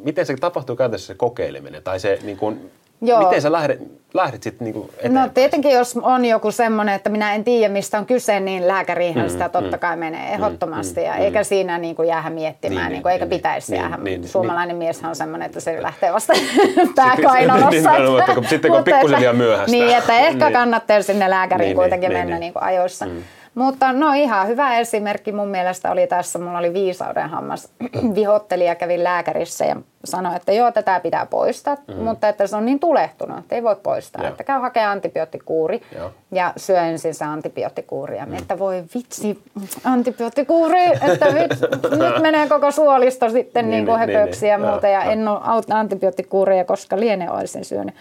miten 0.05 0.27
se 0.27 0.37
tapahtuu 0.37 0.77
käytännössä 0.77 1.07
se 1.07 1.15
kokeileminen? 1.15 1.83
Tai 1.83 2.01
se 2.01 2.19
niin 2.23 2.37
kuin, 2.37 2.71
Joo. 3.03 3.25
Miten 3.25 3.43
sä 3.43 3.53
lähdet, 3.53 3.81
lähdit 4.15 4.43
sitten 4.43 4.65
niinku 4.65 4.91
eteenpäin? 4.99 5.27
No 5.27 5.33
tietenkin, 5.35 5.71
jos 5.71 5.99
on 6.03 6.25
joku 6.25 6.51
semmoinen, 6.51 6.95
että 6.95 7.11
minä 7.11 7.35
en 7.35 7.45
tiedä, 7.45 7.73
mistä 7.73 7.99
on 7.99 8.07
kyse, 8.07 8.41
niin 8.41 8.69
lääkäriinhän 8.69 9.27
mm, 9.27 9.31
sitä 9.31 9.49
totta 9.49 9.77
mm, 9.77 9.81
kai 9.81 9.97
menee 9.97 10.33
ehdottomasti. 10.33 11.01
Mm, 11.01 11.07
ja 11.07 11.13
mm, 11.13 11.21
eikä 11.21 11.45
siinä 11.45 11.79
niin 11.79 11.97
kuin 11.97 12.09
jäädä 12.09 12.31
miettimään, 12.31 12.85
niin, 12.85 12.93
niin 12.93 13.03
kuin, 13.03 13.13
eikä 13.13 13.25
niin, 13.25 13.31
pitäisi 13.31 13.73
niin, 13.73 13.81
jäädä. 13.81 13.97
Niin, 13.97 14.21
niin, 14.21 14.29
Suomalainen 14.29 14.79
niin. 14.79 14.87
mies 14.87 15.05
on 15.05 15.17
semmoinen, 15.17 15.47
että 15.47 15.61
se 15.61 15.83
lähtee 15.83 16.13
vasta 16.13 16.33
pääkainalossa. 16.97 17.93
niin, 17.99 18.35
niin, 18.35 18.49
sitten 18.49 18.71
kun 18.71 18.79
on 18.79 18.85
pikkusen 18.85 19.19
liian 19.19 19.37
myöhäistä. 19.37 19.77
Niin, 19.77 19.97
että 19.97 20.19
ehkä 20.19 20.45
niin. 20.45 20.53
kannattaa 20.53 21.03
sinne 21.03 21.31
lääkäriin 21.31 21.67
niin, 21.67 21.77
kuitenkin 21.77 22.09
niin, 22.09 22.19
mennä 22.19 22.35
niin, 22.35 22.41
niin 22.41 22.53
kuin 22.53 22.63
ajoissa. 22.63 23.07
Mm. 23.07 23.23
Mutta 23.55 23.93
no 23.93 24.13
ihan 24.13 24.49
hyvä 24.49 24.79
esimerkki 24.79 25.33
mun 25.33 25.49
mielestä 25.49 25.91
oli 25.91 26.07
tässä, 26.07 26.39
mulla 26.39 26.59
oli 26.59 26.73
viisauden 26.73 27.31
hammas 27.31 27.69
vihotteli 28.15 28.67
ja 28.67 28.75
kävin 28.75 29.05
lääkärissä 29.05 29.65
ja 29.65 29.77
sanoi, 30.05 30.37
että 30.37 30.53
joo, 30.53 30.73
tätä 30.73 31.01
pitää 31.01 31.27
poistaa, 31.27 31.75
mm-hmm. 31.75 32.03
mutta 32.03 32.29
että 32.29 32.47
se 32.47 32.57
on 32.57 32.67
niin 32.67 32.81
tulehtunut, 32.81 33.39
että 33.39 33.55
ei 33.55 33.63
voi 33.63 33.77
poistaa. 33.83 34.23
Joo. 34.23 34.31
Että 34.31 34.45
käy 34.45 34.61
hakemaan 34.61 34.93
antibioottikuuri 34.93 35.83
joo. 35.97 36.11
ja 36.31 36.53
syö 36.57 36.81
ensin 36.81 37.15
se 37.15 37.25
antibioottikuuri. 37.25 38.17
Ja 38.17 38.27
mm. 38.27 38.35
että 38.35 38.59
voi 38.59 38.85
vitsi, 38.95 39.43
antibioottikuuri, 39.85 40.85
että 40.85 41.27
vitsi, 41.41 41.65
nyt 41.91 42.23
menee 42.23 42.49
koko 42.49 42.71
suolisto 42.71 43.31
sitten 43.31 43.65
niin, 43.65 43.71
niin 43.71 43.87
kuin 43.87 44.07
niin, 44.07 44.31
niin, 44.41 44.51
ja 44.51 44.59
muuta. 44.59 44.89
Ja, 44.89 45.05
ja 45.05 45.13
en 45.13 45.29
ole 45.29 45.63
antibioottikuuria, 45.75 46.65
koska 46.65 47.01
liene 47.01 47.31
olisin 47.31 47.65
syönyt. 47.65 47.95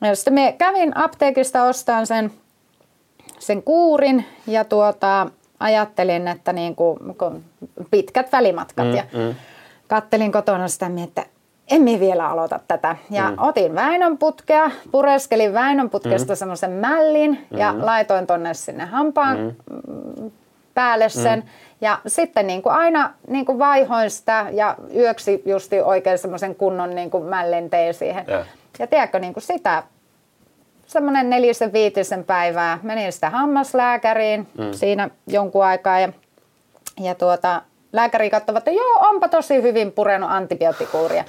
Ja 0.00 0.16
sitten 0.16 0.34
me 0.34 0.54
kävin 0.58 0.96
apteekista 0.96 1.64
ostamaan 1.64 2.06
sen 2.06 2.32
sen 3.42 3.62
kuurin 3.62 4.24
ja 4.46 4.64
tuota, 4.64 5.26
ajattelin, 5.60 6.28
että 6.28 6.52
niin 6.52 6.76
kuin, 6.76 7.44
pitkät 7.90 8.32
välimatkat 8.32 8.86
mm, 8.86 8.94
ja 8.94 9.02
mm. 9.12 9.34
kattelin 9.88 10.32
kotona 10.32 10.68
sitä, 10.68 10.90
että 11.04 11.26
emme 11.70 12.00
vielä 12.00 12.28
aloita 12.28 12.60
tätä. 12.68 12.96
Ja 13.10 13.30
mm. 13.30 13.36
otin 13.38 13.74
Väinönputkea, 13.74 14.70
pureskelin 14.90 15.54
Väinönputkesta 15.54 16.32
mm. 16.32 16.36
semmoisen 16.36 16.70
mällin 16.70 17.46
mm. 17.50 17.58
ja 17.58 17.74
laitoin 17.78 18.26
tonne 18.26 18.54
sinne 18.54 18.84
hampaan 18.84 19.38
mm. 19.38 20.30
päälle 20.74 21.08
sen. 21.08 21.38
Mm. 21.38 21.46
Ja 21.80 21.98
sitten 22.06 22.46
niin 22.46 22.62
kuin 22.62 22.72
aina 22.72 23.14
niin 23.28 23.46
kuin 23.46 23.58
vaihoin 23.58 24.10
sitä 24.10 24.46
ja 24.52 24.76
yöksi 24.96 25.42
justi 25.46 25.80
oikein 25.80 26.18
semmoisen 26.18 26.54
kunnon 26.54 26.94
niin 26.94 27.10
kuin 27.10 27.24
mällin 27.24 27.70
tein 27.70 27.94
siihen. 27.94 28.24
Ja, 28.28 28.44
ja 28.78 28.86
tiedätkö, 28.86 29.18
niin 29.18 29.32
kuin 29.32 29.42
sitä 29.42 29.82
semmoinen 30.86 31.30
nelisen 31.30 31.72
viitisen 31.72 32.24
päivää. 32.24 32.78
Menin 32.82 33.12
sitä 33.12 33.30
hammaslääkäriin 33.30 34.48
mm. 34.58 34.72
siinä 34.72 35.10
jonkun 35.26 35.64
aikaa 35.64 36.00
ja, 36.00 36.12
ja 37.00 37.14
tuota, 37.14 37.62
lääkäri 37.92 38.30
katsoi, 38.30 38.56
että 38.58 38.70
joo, 38.70 38.98
onpa 39.00 39.28
tosi 39.28 39.62
hyvin 39.62 39.92
purenut 39.92 40.30
antibioottikuuria. 40.30 41.24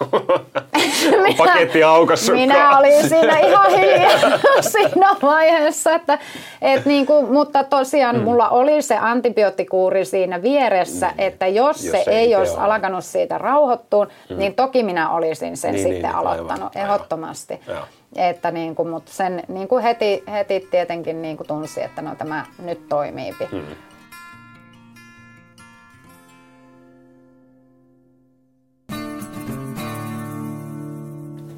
minä, 1.22 1.34
paketti 1.38 1.82
aukassa. 1.82 2.32
Minä 2.32 2.78
olin 2.78 3.08
siinä 3.08 3.38
ihan 3.38 3.70
hiljaa 3.70 4.38
siinä 4.72 5.16
vaiheessa, 5.22 5.94
että, 5.94 6.18
et 6.62 6.86
niin 6.86 7.06
kuin, 7.06 7.32
mutta 7.32 7.64
tosiaan 7.64 8.16
mm. 8.16 8.22
mulla 8.22 8.48
oli 8.48 8.82
se 8.82 8.96
antibioottikuuri 8.96 10.04
siinä 10.04 10.42
vieressä, 10.42 11.06
mm. 11.06 11.14
että 11.18 11.46
jos, 11.46 11.84
jos 11.84 12.04
se 12.04 12.10
ei 12.10 12.36
olisi 12.36 12.52
ole. 12.52 12.60
alkanut 12.60 13.04
siitä 13.04 13.38
rauhoittua, 13.38 14.04
mm. 14.04 14.38
niin 14.38 14.54
toki 14.54 14.82
minä 14.82 15.10
olisin 15.10 15.56
sen 15.56 15.72
niin, 15.72 15.82
sitten 15.82 16.02
niin, 16.02 16.14
aloittanut 16.14 16.76
aivan, 16.76 16.90
ehdottomasti. 16.90 17.60
Aivan. 17.68 17.82
Että 18.16 18.50
niin 18.50 18.74
kuin, 18.74 18.88
mutta 18.88 19.12
sen 19.12 19.42
niin 19.48 19.68
kuin 19.68 19.82
heti, 19.82 20.24
heti 20.32 20.68
tietenkin 20.70 21.22
niin 21.22 21.36
kuin 21.36 21.46
tunsi, 21.46 21.82
että 21.82 22.02
no 22.02 22.14
tämä 22.14 22.46
nyt 22.62 22.88
toimii. 22.88 23.34
Hmm. 23.50 23.64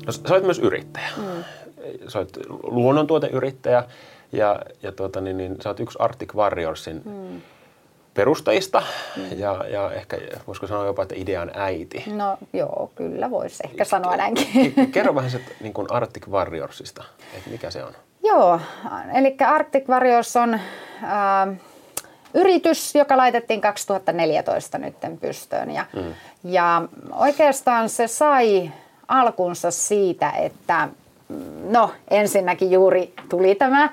No, 0.07 0.13
sä 0.13 0.21
olet 0.31 0.45
myös 0.45 0.59
yrittäjä. 0.59 1.09
Mm. 1.17 1.45
Sä 2.09 2.19
olet 2.19 2.39
luonnontuoteyrittäjä 2.63 3.85
ja, 4.33 4.61
ja 4.83 4.93
tuota, 4.93 5.21
niin, 5.21 5.37
niin, 5.37 5.57
sä 5.63 5.69
olet 5.69 5.81
yksi 5.81 5.99
Arctic 6.01 6.35
Warriorsin 6.35 7.03
mm 7.05 7.41
perustajista 8.17 8.83
mm. 9.17 9.39
ja, 9.39 9.65
ja 9.69 9.93
ehkä 9.93 10.19
voisiko 10.47 10.67
sanoa 10.67 10.87
jopa, 10.87 11.03
että 11.03 11.15
idean 11.19 11.51
äiti. 11.55 12.05
No 12.07 12.39
joo, 12.53 12.91
kyllä 12.95 13.31
voisi 13.31 13.63
ehkä 13.65 13.85
sanoa 13.85 14.17
näinkin. 14.17 14.75
Kerro 14.93 15.15
vähän 15.15 15.31
se 15.31 15.41
niin 15.61 15.73
kuin 15.73 15.87
Arctic 15.91 16.29
Warriorsista, 16.29 17.05
että 17.37 17.51
mikä 17.51 17.71
se 17.71 17.85
on? 17.85 17.93
Joo, 18.25 18.61
eli 19.15 19.37
Arctic 19.47 19.89
Warriors 19.89 20.37
on 20.37 20.55
äh, 20.55 20.61
yritys, 22.35 22.95
joka 22.95 23.17
laitettiin 23.17 23.61
2014 23.61 24.79
nyt 24.79 24.97
pystyyn 25.21 25.71
ja, 25.71 25.87
mm. 25.97 26.15
ja 26.45 26.83
oikeastaan 27.13 27.89
se 27.89 28.09
sai 28.09 28.71
alkunsa 29.09 29.71
siitä, 29.71 30.31
että 30.31 30.89
no 31.71 31.91
ensinnäkin 32.11 32.71
juuri 32.71 33.13
tuli 33.29 33.55
tämä 33.55 33.91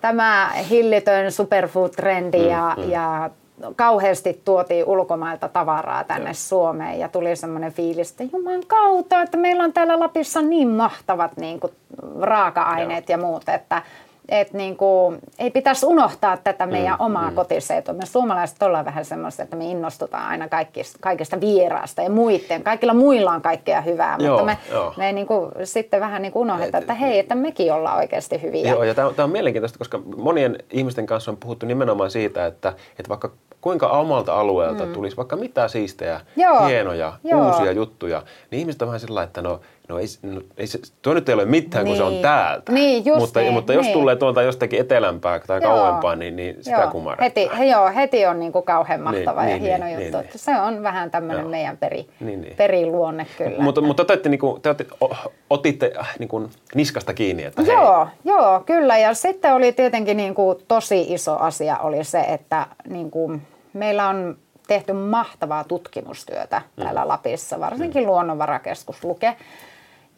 tämä 0.00 0.52
hillitön 0.70 1.32
superfood-trendi 1.32 2.38
mm, 2.38 2.48
ja, 2.48 2.74
mm. 2.76 2.90
ja 2.90 3.30
kauheasti 3.76 4.42
tuotiin 4.44 4.84
ulkomailta 4.84 5.48
tavaraa 5.48 6.04
tänne 6.04 6.28
Joo. 6.28 6.34
Suomeen 6.34 6.98
ja 6.98 7.08
tuli 7.08 7.36
semmoinen 7.36 7.72
fiilis, 7.72 8.10
että 8.10 8.24
juman 8.36 8.60
kautta, 8.66 9.22
että 9.22 9.36
meillä 9.36 9.64
on 9.64 9.72
täällä 9.72 10.00
Lapissa 10.00 10.42
niin 10.42 10.68
mahtavat 10.68 11.36
niin 11.36 11.60
kuin, 11.60 11.72
raaka-aineet 12.20 13.08
Joo. 13.08 13.18
ja 13.18 13.26
muut, 13.26 13.48
että 13.48 13.82
et 14.28 14.52
niin 14.52 14.76
kuin, 14.76 15.18
ei 15.38 15.50
pitäisi 15.50 15.86
unohtaa 15.86 16.36
tätä 16.36 16.66
meidän 16.66 16.92
mm, 16.92 17.04
omaa 17.04 17.30
mm. 17.30 17.36
kotiseutua. 17.36 17.94
Me 17.94 18.06
suomalaiset 18.06 18.62
ollaan 18.62 18.84
vähän 18.84 19.04
semmoista, 19.04 19.42
että 19.42 19.56
me 19.56 19.64
innostutaan 19.64 20.28
aina 20.28 20.48
kaikista, 20.48 20.98
kaikista 21.00 21.40
vieraasta 21.40 22.02
ja 22.02 22.10
muiden. 22.10 22.62
Kaikilla 22.62 22.94
muilla 22.94 23.32
on 23.32 23.42
kaikkea 23.42 23.80
hyvää, 23.80 24.16
joo, 24.18 24.30
mutta 24.30 24.44
me, 24.44 24.58
joo. 24.70 24.94
me 24.96 25.12
niin 25.12 25.26
kuin, 25.26 25.50
sitten 25.64 26.00
vähän 26.00 26.22
niin 26.22 26.32
kuin 26.32 26.40
unohdetaan, 26.40 26.82
että 26.82 26.94
hei, 26.94 27.18
että 27.18 27.34
mekin 27.34 27.72
ollaan 27.72 27.96
oikeasti 27.96 28.42
hyviä. 28.42 28.70
Joo, 28.70 28.84
ja 28.84 28.94
tämä 28.94 29.08
on, 29.08 29.14
tämä 29.14 29.24
on 29.24 29.30
mielenkiintoista, 29.30 29.78
koska 29.78 30.00
monien 30.16 30.58
ihmisten 30.70 31.06
kanssa 31.06 31.30
on 31.30 31.36
puhuttu 31.36 31.66
nimenomaan 31.66 32.10
siitä, 32.10 32.46
että, 32.46 32.68
että 32.68 33.08
vaikka 33.08 33.32
kuinka 33.60 33.88
omalta 33.88 34.40
alueelta 34.40 34.86
mm. 34.86 34.92
tulisi 34.92 35.16
vaikka 35.16 35.36
mitä 35.36 35.68
siistejä, 35.68 36.20
Joo. 36.36 36.66
hienoja, 36.66 37.12
Joo. 37.24 37.46
uusia 37.46 37.72
juttuja, 37.72 38.22
niin 38.50 38.60
ihmiset 38.60 38.82
on 38.82 38.88
vähän 38.88 39.00
sillä 39.00 39.22
että 39.22 39.42
no, 39.42 39.60
no, 39.88 39.98
ei, 39.98 40.06
no 40.22 40.40
ei 40.56 40.66
se, 40.66 40.78
tuo 41.02 41.14
nyt 41.14 41.28
ei 41.28 41.34
ole 41.34 41.44
mitään, 41.44 41.84
niin. 41.84 41.90
kun 41.90 41.96
se 41.96 42.02
on 42.02 42.12
niin. 42.12 42.22
täältä. 42.22 42.72
Niin, 42.72 43.04
just 43.04 43.20
mutta, 43.20 43.40
niin, 43.40 43.52
mutta 43.52 43.72
jos 43.72 43.86
niin. 43.86 43.92
tulee 43.92 44.16
tuolta 44.16 44.42
jostakin 44.42 44.80
etelämpää 44.80 45.40
tai 45.46 45.60
joo. 45.62 45.74
kauempaa, 45.74 46.16
niin, 46.16 46.36
niin 46.36 46.56
sitä 46.60 46.90
joo. 46.94 47.14
Heti, 47.20 47.50
he, 47.58 47.64
joo, 47.64 47.90
heti 47.94 48.26
on 48.26 48.40
niin 48.40 48.52
kuin 48.52 48.64
kauhean 48.64 49.04
niin, 49.04 49.24
mahtava 49.24 49.42
niin, 49.42 49.50
ja 49.50 49.56
niin, 49.56 49.62
hieno 49.62 49.84
niin, 49.84 50.02
juttu. 50.02 50.18
Niin, 50.18 50.30
se 50.36 50.60
on 50.60 50.82
vähän 50.82 51.10
tämmöinen 51.10 51.42
joo. 51.42 51.50
meidän 51.50 51.76
peri, 51.76 52.08
niin, 52.20 52.40
niin. 52.40 52.56
periluonne 52.56 53.26
kyllä. 53.38 53.58
Mutta, 53.62 53.80
mutta 53.80 54.04
te, 54.04 54.12
otitte, 54.12 54.28
niin 54.28 54.38
kuin, 54.38 54.62
te 54.62 54.70
otitte, 54.70 54.94
otitte 55.50 55.92
äh, 56.00 56.14
niin 56.18 56.28
kuin 56.28 56.50
niskasta 56.74 57.14
kiinni, 57.14 57.44
että 57.44 57.62
Joo, 57.62 58.04
hei. 58.04 58.14
joo, 58.24 58.62
kyllä. 58.66 58.98
Ja 58.98 59.14
sitten 59.14 59.54
oli 59.54 59.72
tietenkin 59.72 60.16
niin 60.16 60.34
kuin, 60.34 60.58
tosi 60.68 61.06
iso 61.08 61.36
asia 61.36 61.78
oli 61.78 62.04
se, 62.04 62.20
että 62.20 62.66
niin 62.88 63.10
kuin, 63.10 63.42
meillä 63.72 64.08
on 64.08 64.36
tehty 64.66 64.92
mahtavaa 64.92 65.64
tutkimustyötä 65.64 66.62
mm. 66.76 66.82
täällä 66.82 67.08
Lapissa, 67.08 67.60
varsinkin. 67.60 68.06
Luonnonvarakeskus 68.06 69.04
Luke. 69.04 69.36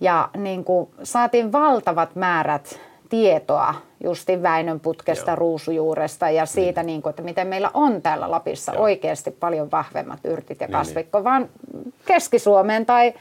Ja 0.00 0.28
niin 0.36 0.64
kuin, 0.64 0.90
saatiin 1.02 1.52
valtavat 1.52 2.14
määrät 2.14 2.80
tietoa 3.08 3.74
justin 4.04 4.42
Väinönputkesta, 4.42 5.30
Joo. 5.30 5.36
ruusujuuresta 5.36 6.30
ja 6.30 6.46
siitä, 6.46 6.82
mm. 6.82 6.86
niin 6.86 7.02
kuin, 7.02 7.10
että 7.10 7.22
miten 7.22 7.46
meillä 7.46 7.70
on 7.74 8.02
täällä 8.02 8.30
Lapissa 8.30 8.72
Joo. 8.74 8.82
oikeasti 8.82 9.30
paljon 9.30 9.70
vahvemmat 9.70 10.18
yrtit 10.24 10.60
ja 10.60 10.66
niin, 10.66 10.94
niin. 10.94 11.24
vaan 11.24 11.48
Keski-Suomeen 12.06 12.86
tai 12.86 13.14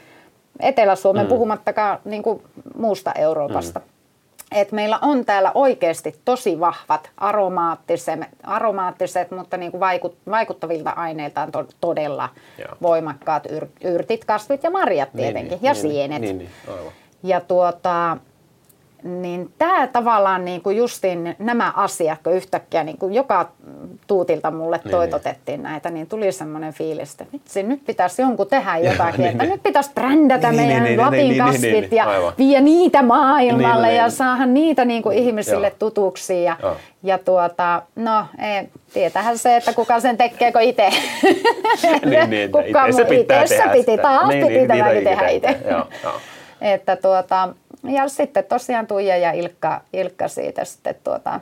Etelä-Suomeen, 0.60 1.26
mm. 1.26 1.28
puhumattakaan 1.28 1.98
niin 2.04 2.22
kuin 2.22 2.42
muusta 2.76 3.12
Euroopasta. 3.12 3.78
Mm 3.78 3.99
että 4.52 4.74
meillä 4.74 4.98
on 5.02 5.24
täällä 5.24 5.52
oikeasti 5.54 6.20
tosi 6.24 6.60
vahvat 6.60 7.10
aromaattiset, 7.16 8.20
aromaattiset 8.42 9.30
mutta 9.30 9.56
niin 9.56 9.70
kuin 9.70 9.80
vaikut, 9.80 10.16
vaikuttavilta 10.30 10.90
aineiltaan 10.90 11.52
to, 11.52 11.66
todella 11.80 12.28
Joo. 12.58 12.76
voimakkaat 12.82 13.46
yr, 13.50 13.66
yrtit, 13.84 14.24
kasvit 14.24 14.62
ja 14.62 14.70
marjat 14.70 15.14
niin, 15.14 15.22
tietenkin 15.22 15.50
niin, 15.50 15.62
ja 15.62 15.72
niin, 15.72 15.82
sienet. 15.82 16.20
Niin, 16.20 16.38
niin, 16.38 16.50
aivan. 16.68 16.92
Ja 17.22 17.40
tuota, 17.40 18.16
niin 19.02 19.52
tämä 19.58 19.86
tavallaan 19.86 20.44
niin 20.44 20.62
kuin 20.62 20.76
justiin 20.76 21.36
nämä 21.38 21.72
asiat, 21.76 22.18
kun 22.24 22.32
yhtäkkiä 22.32 22.84
niin 22.84 22.98
kuin 22.98 23.14
joka 23.14 23.48
tuutilta 24.06 24.50
mulle 24.50 24.80
niin, 24.84 24.90
toitotettiin 24.90 25.62
niin. 25.62 25.62
näitä, 25.62 25.90
niin 25.90 26.06
tuli 26.06 26.32
semmoinen 26.32 26.72
fiilis, 26.72 27.10
että 27.10 27.26
vitsi, 27.32 27.62
nyt 27.62 27.84
pitäisi 27.86 28.22
jonkun 28.22 28.46
tehdä 28.46 28.76
jotakin, 28.76 29.20
niin, 29.20 29.30
että 29.30 29.44
niin. 29.44 29.52
nyt 29.52 29.62
pitäisi 29.62 29.90
brändätä 29.94 30.50
niin, 30.50 30.62
meidän 30.62 30.84
niin, 30.84 31.00
Lapin 31.00 31.18
niin, 31.18 31.38
kasvit 31.38 31.62
niin, 31.62 31.80
niin, 31.80 31.96
ja 31.96 32.04
aivan. 32.04 32.32
niitä 32.64 33.02
maailmalle 33.02 33.86
niin, 33.86 33.96
ja 33.96 34.02
niin. 34.02 34.10
saahan 34.10 34.54
niitä 34.54 34.84
niin 34.84 35.02
kuin 35.02 35.18
ihmisille 35.18 35.66
Joo. 35.66 35.76
tutuksi. 35.78 36.44
Ja, 36.44 36.56
Joo. 36.62 36.76
ja 37.02 37.18
tuota, 37.18 37.82
no 37.96 38.26
ei, 38.38 38.68
tietähän 38.92 39.38
se, 39.38 39.56
että 39.56 39.72
kuka 39.72 40.00
sen 40.00 40.16
tekee, 40.16 40.52
kun 40.52 40.62
itse. 40.62 40.90
niin, 42.10 42.30
niin, 42.30 42.52
kuka 42.52 42.86
itse 42.86 43.04
pitää 43.04 43.42
itse 43.42 43.56
tehdä 43.56 43.72
piti, 43.72 43.98
taas 43.98 44.28
niin, 44.28 44.46
piti 44.46 44.58
niin, 44.58 44.68
tämäkin 44.68 45.04
tehdä 45.04 45.28
itse. 45.28 45.58
että 46.74 46.96
tuota, 46.96 47.48
ja 47.82 48.08
sitten 48.08 48.44
tosiaan 48.44 48.86
Tuija 48.86 49.16
ja 49.16 49.32
Ilkka, 49.32 49.80
Ilkka 49.92 50.28
siitä 50.28 50.64
sitten 50.64 50.94
tuota, 51.04 51.40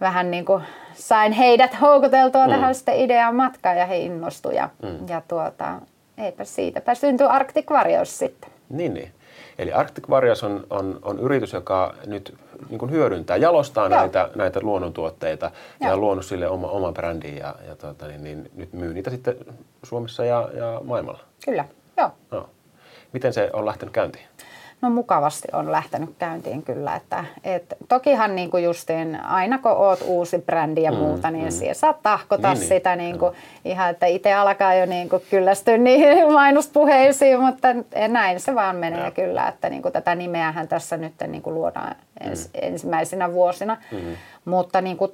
vähän 0.00 0.30
niin 0.30 0.44
kuin 0.44 0.62
sain 0.94 1.32
heidät 1.32 1.80
houkuteltua 1.80 2.46
mm. 2.46 2.52
tähän 2.52 2.74
sitten 2.74 2.96
idean 2.96 3.36
matkaan 3.36 3.76
ja 3.76 3.86
he 3.86 3.98
innostuivat. 3.98 4.56
Ja, 4.56 4.68
mm. 4.82 5.08
ja 5.08 5.22
tuota, 5.28 5.80
eipä 6.18 6.44
siitäpä 6.44 6.94
syntyi 6.94 7.26
Arctic 7.26 7.70
Warriors 7.70 8.18
sitten. 8.18 8.50
Niin, 8.68 8.94
niin. 8.94 9.12
Eli 9.58 9.72
Arctic 9.72 10.08
Warriors 10.08 10.44
on, 10.44 10.66
on, 10.70 10.98
on 11.02 11.18
yritys, 11.18 11.52
joka 11.52 11.94
nyt 12.06 12.34
niin 12.68 12.78
kuin 12.78 12.90
hyödyntää, 12.90 13.36
jalostaa 13.36 13.88
näitä, 13.88 14.28
näitä 14.34 14.60
luonnontuotteita 14.62 15.50
Joo. 15.80 15.90
ja 15.90 15.96
luonut 15.96 16.24
sille 16.24 16.48
oma, 16.48 16.66
oma 16.66 16.92
brändi 16.92 17.36
ja, 17.36 17.54
ja 17.68 17.76
tuota, 17.76 18.06
niin, 18.06 18.24
niin, 18.24 18.50
nyt 18.54 18.72
myy 18.72 18.94
niitä 18.94 19.10
sitten 19.10 19.36
Suomessa 19.82 20.24
ja, 20.24 20.48
ja 20.54 20.80
maailmalla. 20.84 21.20
Kyllä, 21.44 21.64
Joo. 21.96 22.10
No. 22.30 22.48
Miten 23.12 23.32
se 23.32 23.50
on 23.52 23.66
lähtenyt 23.66 23.94
käyntiin? 23.94 24.24
No 24.82 24.90
mukavasti 24.90 25.48
on 25.52 25.72
lähtenyt 25.72 26.10
käyntiin 26.18 26.62
kyllä. 26.62 26.96
Että, 26.96 27.24
et, 27.44 27.76
tokihan 27.88 28.36
niin 28.36 28.50
kuin 28.50 28.64
justiin, 28.64 29.24
aina 29.24 29.58
kun 29.58 29.70
oot 29.70 30.00
uusi 30.06 30.38
brändi 30.38 30.82
ja 30.82 30.92
mm, 30.92 30.98
muuta, 30.98 31.30
niin 31.30 31.44
mm. 31.44 31.50
siellä 31.50 31.74
saat 31.74 32.02
tahkota 32.02 32.48
niin, 32.48 32.58
niin. 32.58 32.68
sitä 32.68 32.96
niin 32.96 33.18
kuin, 33.18 33.34
ihan, 33.64 33.90
että 33.90 34.06
itse 34.06 34.34
alkaa 34.34 34.74
jo 34.74 34.86
niin 34.86 35.08
kuin 35.08 35.22
kyllästyä 35.30 35.78
niihin 35.78 36.32
mainospuheisiin, 36.32 37.40
mutta 37.40 37.68
näin 38.08 38.40
se 38.40 38.54
vaan 38.54 38.76
menee 38.76 39.04
ja. 39.04 39.10
kyllä, 39.10 39.48
että 39.48 39.70
niin 39.70 39.82
kuin 39.82 39.92
tätä 39.92 40.14
nimeähän 40.14 40.68
tässä 40.68 40.96
nyt 40.96 41.14
niin 41.26 41.42
kuin 41.42 41.54
luodaan 41.54 41.94
ens, 42.20 42.44
mm. 42.44 42.60
ensimmäisenä 42.62 43.32
vuosina. 43.32 43.76
Mm. 43.92 44.16
Mutta 44.44 44.80
niin 44.80 44.96
kuin 44.96 45.12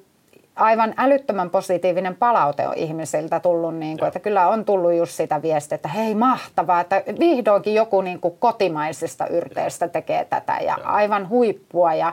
aivan 0.57 0.95
älyttömän 0.97 1.51
positiivinen 1.51 2.17
palaute 2.17 2.69
on 2.69 2.75
ihmisiltä 2.77 3.41
tullut, 3.41 3.75
niin 3.75 3.99
kuin, 3.99 4.07
että 4.07 4.21
kyllä 4.21 4.49
on 4.49 4.65
tullut 4.65 4.95
just 4.95 5.13
sitä 5.13 5.43
viestiä, 5.43 5.77
että 5.77 5.89
hei 5.89 6.15
mahtavaa, 6.15 6.81
että 6.81 7.03
vihdoinkin 7.19 7.75
joku 7.75 8.01
niin 8.01 8.21
kuin 8.21 8.37
kotimaisista 8.39 9.27
yrteistä 9.27 9.89
tekee 9.89 10.25
tätä 10.25 10.59
ja 10.61 10.79
aivan 10.85 11.29
huippua 11.29 11.95
ja, 11.95 12.13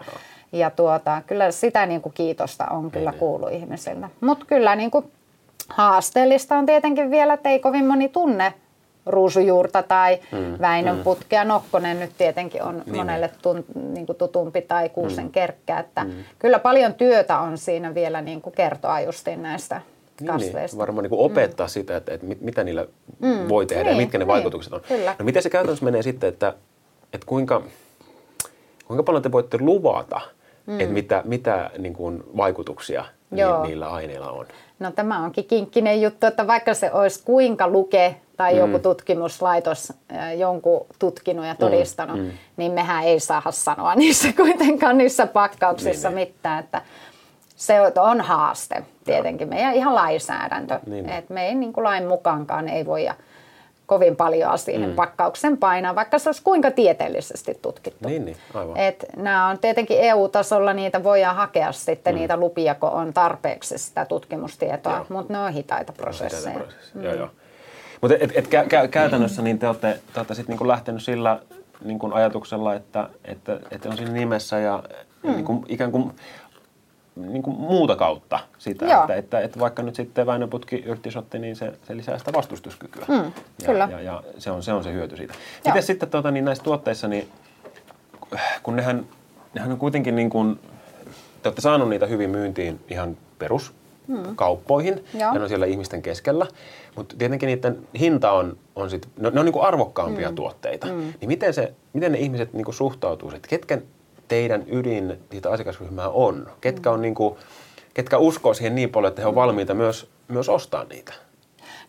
ja 0.51 0.69
tuota, 0.69 1.21
kyllä 1.27 1.51
sitä 1.51 1.85
niin 1.85 2.01
kuin 2.01 2.13
kiitosta 2.13 2.65
on 2.65 2.91
kyllä 2.91 3.11
niin, 3.11 3.19
kuullut 3.19 3.51
ihmisiltä. 3.51 4.09
Mutta 4.21 4.45
kyllä 4.45 4.75
niin 4.75 4.91
kuin 4.91 5.11
haasteellista 5.69 6.57
on 6.57 6.65
tietenkin 6.65 7.11
vielä, 7.11 7.33
että 7.33 7.49
ei 7.49 7.59
kovin 7.59 7.85
moni 7.85 8.09
tunne 8.09 8.53
ruusujuurta 9.05 9.83
tai 9.83 10.19
mm, 10.31 10.59
Väinön 10.61 10.97
mm. 10.97 11.03
putkea. 11.03 11.43
Nokkonen 11.43 11.99
nyt 11.99 12.11
tietenkin 12.17 12.63
on 12.63 12.83
niin. 12.85 12.95
monelle 12.95 13.29
tun, 13.41 13.65
niin 13.93 14.05
kuin 14.05 14.17
tutumpi 14.17 14.61
tai 14.61 14.89
kuusen 14.89 15.25
mm. 15.25 15.31
kerkkä. 15.31 15.79
Että 15.79 16.03
mm. 16.03 16.11
Kyllä 16.39 16.59
paljon 16.59 16.93
työtä 16.93 17.39
on 17.39 17.57
siinä 17.57 17.93
vielä 17.93 18.21
niin 18.21 18.41
kuin 18.41 18.55
kertoa 18.55 18.99
justiin 18.99 19.43
näistä 19.43 19.75
niin, 19.75 19.85
niin. 20.19 20.27
kasveista. 20.27 20.75
Niin, 20.75 20.79
varmaan 20.79 21.03
niin 21.03 21.09
kuin 21.09 21.31
opettaa 21.31 21.65
mm. 21.65 21.69
sitä, 21.69 21.97
että, 21.97 22.13
että 22.13 22.27
mitä 22.41 22.63
niillä 22.63 22.85
mm. 23.19 23.49
voi 23.49 23.65
tehdä 23.65 23.83
niin, 23.83 23.91
ja 23.91 23.97
mitkä 23.97 24.17
ne 24.17 24.23
niin, 24.23 24.27
vaikutukset 24.27 24.73
on. 24.73 24.81
Kyllä. 24.87 25.15
No 25.19 25.25
miten 25.25 25.43
se 25.43 25.49
käytännössä 25.49 25.85
menee 25.85 26.01
sitten, 26.01 26.29
että, 26.29 26.53
että 27.13 27.25
kuinka, 27.25 27.61
kuinka 28.87 29.03
paljon 29.03 29.23
te 29.23 29.31
voitte 29.31 29.57
luvata, 29.61 30.21
mm. 30.65 30.79
että 30.79 30.93
mitä, 30.93 31.21
mitä 31.25 31.71
niin 31.77 31.93
kuin 31.93 32.23
vaikutuksia 32.37 33.05
Joo. 33.31 33.65
niillä 33.65 33.89
aineilla 33.89 34.31
on? 34.31 34.45
No 34.79 34.91
tämä 34.91 35.23
onkin 35.23 35.45
kinkkinen 35.45 36.01
juttu, 36.01 36.25
että 36.25 36.47
vaikka 36.47 36.73
se 36.73 36.91
olisi 36.91 37.21
kuinka 37.25 37.67
luke 37.67 38.15
tai 38.37 38.53
mm. 38.53 38.59
joku 38.59 38.79
tutkimuslaitos 38.79 39.93
jonkun 40.37 40.85
tutkinut 40.99 41.45
ja 41.45 41.55
todistanut, 41.55 42.17
mm. 42.17 42.23
Mm. 42.23 42.31
niin 42.57 42.71
mehän 42.71 43.03
ei 43.03 43.19
saa 43.19 43.43
sanoa 43.49 43.95
niissä 44.05 44.33
kuitenkaan 44.33 44.97
niissä 44.97 45.27
pakkauksissa 45.27 46.09
niin, 46.09 46.15
niin. 46.15 46.27
mitään. 46.27 46.63
Että 46.63 46.81
se 47.55 47.75
on 48.01 48.21
haaste 48.21 48.83
tietenkin, 49.03 49.49
meidän 49.49 49.73
ihan 49.73 49.95
lainsäädäntö. 49.95 50.79
Niin. 50.85 51.09
Et 51.09 51.29
me 51.29 51.47
ei 51.47 51.55
niin 51.55 51.73
kuin 51.73 51.83
lain 51.83 52.07
mukaankaan 52.07 52.69
ei 52.69 52.85
voi 52.85 53.07
kovin 53.85 54.15
paljon 54.15 54.57
siihen 54.57 54.89
mm. 54.89 54.95
pakkauksen 54.95 55.57
painaa, 55.57 55.95
vaikka 55.95 56.19
se 56.19 56.29
olisi 56.29 56.43
kuinka 56.43 56.71
tieteellisesti 56.71 57.59
tutkittu. 57.61 58.09
Niin, 58.09 58.25
niin, 58.25 58.37
aivan. 58.53 58.77
Et 58.77 59.05
nämä 59.15 59.47
on 59.47 59.59
tietenkin 59.59 59.97
EU-tasolla, 59.99 60.73
niitä 60.73 61.03
voidaan 61.03 61.35
hakea 61.35 61.71
sitten 61.71 62.15
mm. 62.15 62.19
niitä 62.19 62.37
lupia, 62.37 62.75
kun 62.75 62.89
on 62.89 63.13
tarpeeksi 63.13 63.77
sitä 63.77 64.05
tutkimustietoa, 64.05 65.05
mutta 65.09 65.33
ne 65.33 65.39
on 65.39 65.53
hitaita 65.53 65.93
prosesseja. 65.93 66.59
Mm. 66.93 67.03
Joo, 67.03 67.13
joo. 67.13 67.29
Mutta 68.03 68.17
et, 68.19 68.31
et, 68.35 68.47
kä, 68.47 68.65
kä, 68.65 68.87
käytännössä 68.87 69.41
niin 69.41 69.59
te 69.59 69.67
olette, 69.67 69.99
te 70.13 70.19
olette 70.19 70.33
sit 70.33 70.47
niinku 70.47 70.67
lähtenyt 70.67 71.03
sillä 71.03 71.39
niinku 71.83 72.09
ajatuksella, 72.13 72.73
että, 72.73 73.09
että, 73.25 73.59
että 73.71 73.89
on 73.89 73.97
siinä 73.97 74.11
nimessä 74.11 74.59
ja 74.59 74.83
mm. 75.23 75.31
niinku, 75.31 75.65
ikään 75.67 75.91
kuin 75.91 76.11
niin 77.15 77.43
kuin 77.43 77.57
muuta 77.59 77.95
kautta 77.95 78.39
sitä, 78.57 79.01
että, 79.01 79.15
että, 79.15 79.39
että, 79.39 79.59
vaikka 79.59 79.83
nyt 79.83 79.95
sitten 79.95 80.25
Väinöputki 80.25 80.75
yrttisotti, 80.75 81.39
niin 81.39 81.55
se, 81.55 81.73
se 81.87 81.97
lisää 81.97 82.17
sitä 82.17 82.33
vastustuskykyä. 82.33 83.05
Mm, 83.07 83.15
ja, 83.15 83.31
kyllä. 83.65 83.87
Ja, 83.91 84.01
ja 84.01 84.23
se, 84.37 84.51
on, 84.51 84.63
se 84.63 84.73
on 84.73 84.83
se 84.83 84.93
hyöty 84.93 85.17
siitä. 85.17 85.33
Miten 85.65 85.83
sitten 85.83 86.09
tuota, 86.09 86.31
niin 86.31 86.45
näissä 86.45 86.63
tuotteissa, 86.63 87.07
niin, 87.07 87.29
kun 88.63 88.75
nehän, 88.75 89.05
nehän 89.53 89.71
on 89.71 89.77
kuitenkin 89.77 90.15
niin 90.15 90.29
kuin, 90.29 90.59
te 91.43 91.49
olette 91.49 91.61
saaneet 91.61 91.89
niitä 91.89 92.05
hyvin 92.05 92.29
myyntiin 92.29 92.79
ihan 92.89 93.17
perus 93.39 93.73
mm. 94.07 94.35
kauppoihin 94.35 95.05
ja 95.13 95.33
ne 95.33 95.39
on 95.39 95.49
siellä 95.49 95.65
ihmisten 95.65 96.01
keskellä. 96.01 96.47
Mutta 96.95 97.15
tietenkin 97.17 97.47
niiden 97.47 97.87
hinta 97.99 98.31
on, 98.31 98.57
on 98.75 98.89
sit, 98.89 99.07
ne, 99.19 99.29
ne 99.29 99.39
on 99.39 99.45
niinku 99.45 99.61
arvokkaampia 99.61 100.29
mm. 100.29 100.35
tuotteita. 100.35 100.87
Mm. 100.87 100.91
Niin 100.91 101.27
miten, 101.27 101.53
se, 101.53 101.73
miten 101.93 102.11
ne 102.11 102.17
ihmiset 102.17 102.53
niinku 102.53 102.71
suhtautuu? 102.71 103.31
Että 103.35 103.47
ketkä 103.47 103.81
teidän 104.27 104.63
ydin 104.67 105.19
niitä 105.31 105.51
asiakasryhmää 105.51 106.09
on? 106.09 106.49
Ketkä, 106.61 106.91
on 106.91 107.01
niinku, 107.01 107.37
ketkä 107.93 108.17
uskoo 108.17 108.53
siihen 108.53 108.75
niin 108.75 108.89
paljon, 108.89 109.09
että 109.09 109.21
he 109.21 109.27
ovat 109.27 109.35
valmiita 109.35 109.73
myös, 109.73 110.09
myös 110.27 110.49
ostaa 110.49 110.83
niitä? 110.83 111.13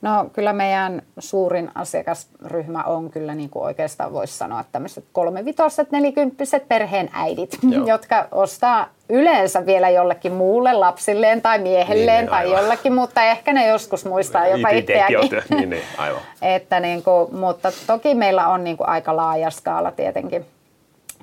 No 0.05 0.31
kyllä 0.33 0.53
meidän 0.53 1.03
suurin 1.19 1.71
asiakasryhmä 1.75 2.83
on 2.83 3.11
kyllä 3.11 3.35
niin 3.35 3.51
kuin 3.51 3.63
oikeastaan 3.63 4.13
voisi 4.13 4.39
sanoa 4.39 4.65
tämmöiset 4.73 5.05
kolmevitoiset, 5.13 5.91
nelikymppiset 5.91 6.69
perheen 6.69 7.11
äidit, 7.13 7.59
Joo. 7.71 7.87
jotka 7.87 8.29
ostaa 8.33 8.89
yleensä 9.09 9.67
vielä 9.67 9.91
jollekin 9.91 10.33
muulle 10.33 10.73
lapsilleen 10.73 11.43
tai 11.43 11.59
miehelleen 11.59 12.25
niin, 12.25 12.31
tai 12.31 12.51
jollekin, 12.53 12.93
mutta 12.93 13.23
ehkä 13.25 13.53
ne 13.53 13.67
joskus 13.67 14.05
muistaa 14.05 14.47
jopa 14.47 14.69
itseäkin. 14.69 15.31
niin, 15.51 15.71
niin, 15.71 15.83
aivan. 15.99 16.21
että 16.57 16.81
niin 16.81 17.03
kuin, 17.03 17.35
mutta 17.35 17.73
toki 17.87 18.15
meillä 18.15 18.49
on 18.49 18.65
niin 18.65 18.77
kuin 18.77 18.89
aika 18.89 19.17
laaja 19.17 19.51
skaala 19.51 19.91
tietenkin, 19.91 20.47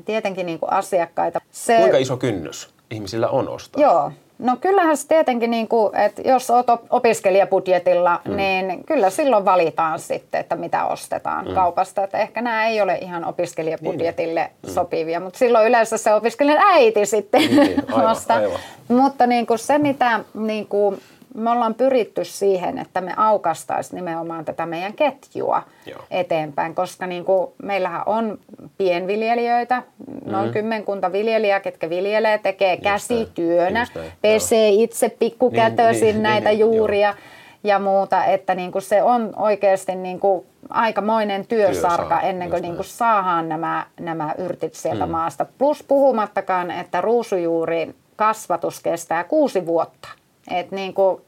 tietenkin 0.06 0.46
niin 0.46 0.60
kuin 0.60 0.72
asiakkaita. 0.72 1.41
Se, 1.52 1.78
Kuinka 1.78 1.98
iso 1.98 2.17
kynnys 2.17 2.70
ihmisillä 2.91 3.30
on 3.30 3.50
ostaa? 3.50 3.82
Joo, 3.82 4.12
No 4.41 4.58
kyllähän 4.62 4.97
se 4.97 5.08
tietenkin, 5.08 5.51
niin 5.51 5.67
kuin, 5.67 5.95
että 5.95 6.21
jos 6.21 6.49
olet 6.49 6.67
opiskelijabudjetilla, 6.89 8.21
mm. 8.25 8.36
niin 8.36 8.84
kyllä 8.84 9.10
silloin 9.10 9.45
valitaan 9.45 9.99
sitten, 9.99 10.41
että 10.41 10.56
mitä 10.56 10.86
ostetaan 10.86 11.47
mm. 11.47 11.54
kaupasta. 11.54 12.04
Että 12.04 12.17
ehkä 12.17 12.41
nämä 12.41 12.67
ei 12.67 12.82
ole 12.82 12.95
ihan 12.95 13.25
opiskelijabudjetille 13.25 14.41
niin. 14.41 14.51
mm. 14.63 14.73
sopivia, 14.73 15.19
mutta 15.19 15.39
silloin 15.39 15.67
yleensä 15.67 15.97
se 15.97 16.13
opiskelijan 16.13 16.63
äiti 16.63 17.06
sitten 17.06 17.41
niin, 17.41 17.56
niin 17.56 17.84
aivan, 17.91 18.12
ostaa. 18.12 18.38
Aivan. 18.38 18.60
Mutta 18.88 19.27
niin 19.27 19.45
kuin 19.45 19.60
se, 19.60 19.77
mitä 19.77 20.19
niin 20.34 20.67
kuin, 20.67 21.01
me 21.34 21.50
ollaan 21.50 21.74
pyritty 21.74 22.26
siihen, 22.26 22.78
että 22.78 23.02
me 23.02 23.13
aukastaisiin 23.17 23.96
nimenomaan 23.96 24.46
tätä 24.46 24.65
meidän 24.65 24.94
ketjua 24.94 25.63
Joo. 25.86 26.00
eteenpäin, 26.12 26.76
koska 26.76 27.08
niin 27.08 27.26
kuin 27.26 27.52
meillähän 27.63 28.04
on 28.06 28.39
pienviljelijöitä, 28.78 29.84
noin 30.26 30.46
mm. 30.48 30.54
kymmenkunta 30.54 31.12
viljelijää, 31.12 31.60
ketkä 31.60 31.89
viljelee, 31.89 32.38
tekee 32.38 32.74
just 32.74 32.84
käsityönä, 32.84 33.80
just 33.80 34.13
pesee 34.22 34.70
Joo. 34.70 34.84
itse 34.84 35.10
pikkukätöisin 35.10 36.06
niin, 36.06 36.13
niin, 36.13 36.24
näitä 36.24 36.50
niin, 36.50 36.60
niin, 36.60 36.78
juuria 36.78 37.10
jo. 37.10 37.15
ja 37.63 37.80
muuta, 37.80 38.26
että 38.26 38.56
niin 38.56 38.72
kuin 38.72 38.82
se 38.82 39.04
on 39.04 39.34
oikeasti 39.36 39.96
niin 39.96 40.20
kuin 40.20 40.46
aikamoinen 40.70 41.48
työsarka 41.48 42.04
Työsaa, 42.04 42.22
ennen 42.22 42.50
kuin, 42.50 42.62
niin 42.62 42.76
kuin 42.76 42.86
saadaan 42.86 43.50
nämä, 43.50 43.86
nämä 44.00 44.34
yrtit 44.38 44.74
sieltä 44.74 45.06
mm. 45.06 45.12
maasta. 45.12 45.46
Plus 45.58 45.84
puhumattakaan, 45.84 46.72
että 46.72 47.02
ruusujuurin 47.02 47.96
kasvatus 48.15 48.80
kestää 48.80 49.24
kuusi 49.24 49.65
vuotta. 49.65 50.20
Et 50.51 50.71
niin 50.71 50.93
kuin, 50.93 51.21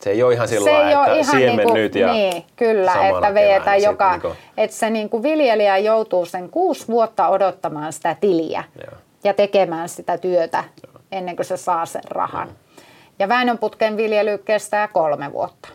se 0.00 0.10
ei 0.10 0.22
ole 0.22 0.34
ihan 0.34 0.48
sillä 0.48 0.72
lailla, 0.72 1.06
että 1.06 1.18
ihan 1.18 1.36
siemen 1.36 1.56
niinku, 1.56 1.74
nyt 1.74 1.94
ja 1.94 2.12
Niin, 2.12 2.44
kyllä, 2.56 3.08
että 3.08 3.34
veetään 3.34 3.82
joka, 3.82 4.10
niinku... 4.10 4.32
että 4.56 4.76
se 4.76 4.90
niinku 4.90 5.22
viljelijä 5.22 5.78
joutuu 5.78 6.26
sen 6.26 6.50
kuusi 6.50 6.88
vuotta 6.88 7.28
odottamaan 7.28 7.92
sitä 7.92 8.16
tiliä 8.20 8.64
Joo. 8.76 8.98
ja 9.24 9.34
tekemään 9.34 9.88
sitä 9.88 10.18
työtä 10.18 10.64
Joo. 10.86 11.02
ennen 11.12 11.36
kuin 11.36 11.46
se 11.46 11.56
saa 11.56 11.86
sen 11.86 12.02
rahan. 12.10 12.48
Joo. 12.48 12.56
Ja 13.18 13.28
Väinönputken 13.28 13.96
viljely 13.96 14.38
kestää 14.38 14.88
kolme 14.88 15.32
vuotta 15.32 15.68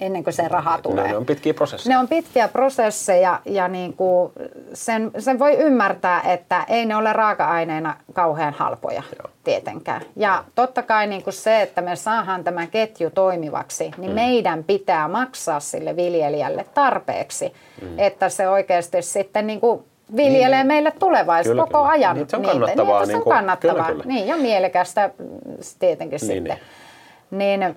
ennen 0.00 0.24
kuin 0.24 0.34
se 0.34 0.48
raha 0.48 0.78
tulee. 0.78 1.08
Ne 1.08 1.16
on 1.16 1.26
pitkiä 1.26 1.54
prosesseja. 1.54 1.94
Ne 1.94 1.98
on 1.98 2.08
pitkiä 2.08 2.48
prosesseja 2.48 3.40
ja 3.44 3.68
niin 3.68 3.92
kuin 3.92 4.32
sen, 4.72 5.10
sen 5.18 5.38
voi 5.38 5.54
ymmärtää, 5.54 6.22
että 6.22 6.64
ei 6.68 6.86
ne 6.86 6.96
ole 6.96 7.12
raaka-aineena 7.12 7.96
kauhean 8.12 8.54
halpoja 8.54 9.02
Joo. 9.18 9.30
tietenkään. 9.44 10.02
Ja 10.16 10.44
totta 10.54 10.82
kai 10.82 11.06
niin 11.06 11.22
kuin 11.22 11.34
se, 11.34 11.62
että 11.62 11.80
me 11.80 11.96
saadaan 11.96 12.44
tämä 12.44 12.66
ketju 12.66 13.10
toimivaksi, 13.10 13.90
niin 13.98 14.10
mm. 14.10 14.14
meidän 14.14 14.64
pitää 14.64 15.08
maksaa 15.08 15.60
sille 15.60 15.96
viljelijälle 15.96 16.66
tarpeeksi, 16.74 17.52
mm. 17.82 17.98
että 17.98 18.28
se 18.28 18.48
oikeasti 18.48 19.02
sitten 19.02 19.46
niin 19.46 19.60
kuin 19.60 19.84
viljelee 20.16 20.58
niin, 20.58 20.66
meille 20.66 20.92
tulevaisuus 20.98 21.56
koko 21.56 21.78
kyllä. 21.78 21.88
ajan. 21.88 22.16
Niin, 22.16 22.30
se 22.30 22.36
on 22.36 22.42
kannattavaa. 22.42 23.00
Niin, 23.00 23.08
niin, 23.08 23.22
se 23.22 23.28
on 23.28 23.34
kannattavaa. 23.34 23.84
Kyllä, 23.84 24.02
kyllä. 24.02 24.04
Niin, 24.04 24.28
ja 24.28 24.36
mielekästä 24.36 25.10
tietenkin 25.78 26.18
niin, 26.22 26.34
sitten. 26.34 26.58
Niin. 27.30 27.60
niin 27.60 27.76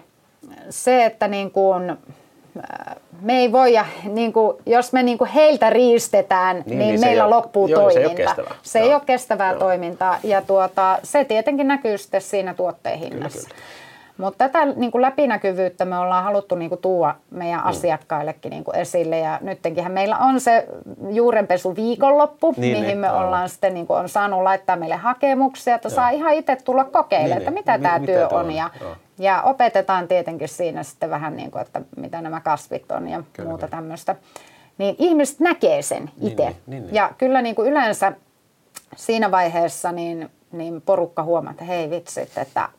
se, 0.70 1.06
että 1.06 1.28
niin 1.28 1.52
kuin, 1.52 1.90
äh, 1.90 2.96
me 3.22 3.40
ei 3.40 3.52
voi, 3.52 3.74
niin 4.04 4.34
kuin, 4.34 4.58
jos 4.66 4.94
me 4.94 5.04
niin 5.04 5.18
kuin 5.18 5.30
heiltä 5.30 5.70
riistetään, 5.70 6.56
niin, 6.66 6.80
niin, 6.80 6.90
niin 6.90 7.00
meillä 7.00 7.30
loppuu 7.30 7.68
joo, 7.68 7.82
toiminta. 7.82 8.04
Se 8.04 8.10
ei 8.10 8.10
ole 8.10 8.16
kestävää, 8.16 8.56
se 8.62 8.80
ei 8.80 8.94
ole 8.94 9.02
kestävää 9.06 9.56
toimintaa 9.56 10.20
ja 10.24 10.42
tuota, 10.42 11.00
se 11.04 11.26
tietenkin 11.26 11.68
näkyy 11.68 11.98
sitten 11.98 12.22
siinä 12.22 12.54
tuotteen 12.54 13.00
hinnassa. 13.00 13.50
Kyllä, 13.50 13.50
kyllä. 13.50 13.84
Mutta 14.18 14.38
tätä 14.38 14.66
niin 14.66 14.92
kuin 14.92 15.02
läpinäkyvyyttä 15.02 15.86
me 15.86 15.98
ollaan 15.98 16.24
haluttu 16.24 16.56
niin 16.56 16.70
kuin 16.70 16.82
tuoda 16.82 17.16
meidän 17.32 17.60
mm. 17.60 17.68
asiakkaillekin 17.68 18.50
niin 18.50 18.64
kuin 18.64 18.76
esille. 18.76 19.20
Ja 19.20 19.40
nyttenkin 19.42 19.92
meillä 19.92 20.18
on 20.18 20.40
se 20.40 20.68
juurenpesu 21.10 21.76
viikonloppu, 21.76 22.54
niin, 22.58 22.78
mihin 22.78 22.88
niin, 22.88 22.98
me 22.98 23.08
aivan. 23.08 23.26
ollaan 23.26 23.50
sitten 23.50 23.74
niin 23.74 23.88
kuin 23.88 24.00
on 24.00 24.10
saanut 24.10 24.44
laittaa 24.44 24.76
meille 24.76 24.96
hakemuksia, 24.96 25.76
että 25.76 25.88
Joo. 25.88 25.96
saa 25.96 26.10
ihan 26.10 26.34
itse 26.34 26.56
tulla 26.56 26.84
kokeilemaan, 26.84 27.30
niin, 27.30 27.38
että 27.38 27.52
niin. 27.52 27.60
mitä 27.60 27.78
niin. 27.78 27.84
tämä 27.84 28.00
työ 28.00 28.28
on. 28.28 28.46
on. 28.46 28.52
Ja, 28.52 28.70
ja 29.20 29.42
opetetaan 29.42 30.08
tietenkin 30.08 30.48
siinä 30.48 30.84
sitten 30.84 31.10
vähän, 31.10 31.36
niin 31.36 31.52
kuin, 31.52 31.62
että 31.62 31.82
mitä 31.98 32.22
nämä 32.22 32.40
kasvit 32.40 32.92
on 32.92 33.08
ja 33.08 33.24
kyllä, 33.34 33.50
muuta 33.50 33.68
tämmöistä. 33.68 34.16
Niin 34.78 34.96
ihmiset 35.00 35.40
näkee 35.40 35.82
sen 35.82 36.12
itse. 36.22 36.44
Niin, 36.44 36.56
niin, 36.68 36.84
niin. 36.84 36.96
Ja 36.96 37.12
kyllä 37.18 37.42
niin 37.42 37.56
kuin 37.56 37.72
yleensä 37.72 38.14
siinä 38.96 39.32
vaiheessa 39.32 39.92
niin, 39.92 40.30
niin 40.52 40.82
porukka 40.82 41.24
huomaa, 41.24 41.52
että 41.52 41.64
hei 41.64 41.90
vitsit, 41.90 42.38
että 42.38 42.70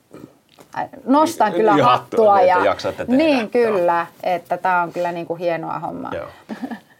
nostan 1.04 1.52
kyllä 1.52 1.72
hattua. 1.72 2.34
hattua 2.34 2.40
ja, 2.40 2.76
niin 3.06 3.50
kyllä, 3.50 4.06
että 4.22 4.56
tämä 4.56 4.82
on 4.82 4.92
kyllä 4.92 5.12
niin 5.12 5.26
kuin 5.26 5.38
hienoa 5.38 5.78
hommaa. 5.78 6.12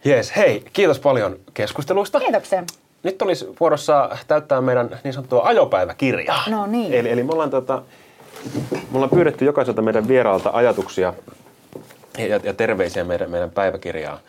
Jees, 0.05 0.35
hei, 0.35 0.65
kiitos 0.73 0.99
paljon 0.99 1.35
keskustelusta. 1.53 2.19
Kiitoksia. 2.19 2.63
Nyt 3.03 3.21
olisi 3.21 3.55
vuorossa 3.59 4.09
täyttää 4.27 4.61
meidän 4.61 4.99
niin 5.03 5.13
sanottua 5.13 5.43
ajopäiväkirjaa. 5.43 6.43
No 6.49 6.65
niin. 6.65 6.93
Eli, 6.93 7.09
eli 7.09 7.23
me, 7.23 7.31
ollaan, 7.31 7.49
tota, 7.49 7.81
me 8.71 8.93
ollaan 8.93 9.09
pyydetty 9.09 9.45
jokaiselta 9.45 9.81
meidän 9.81 10.07
vieraalta 10.07 10.49
ajatuksia 10.53 11.13
ja, 12.17 12.39
ja 12.43 12.53
terveisiä 12.53 13.03
meidän, 13.03 13.31
meidän 13.31 13.51
päiväkirjaa. 13.51 14.19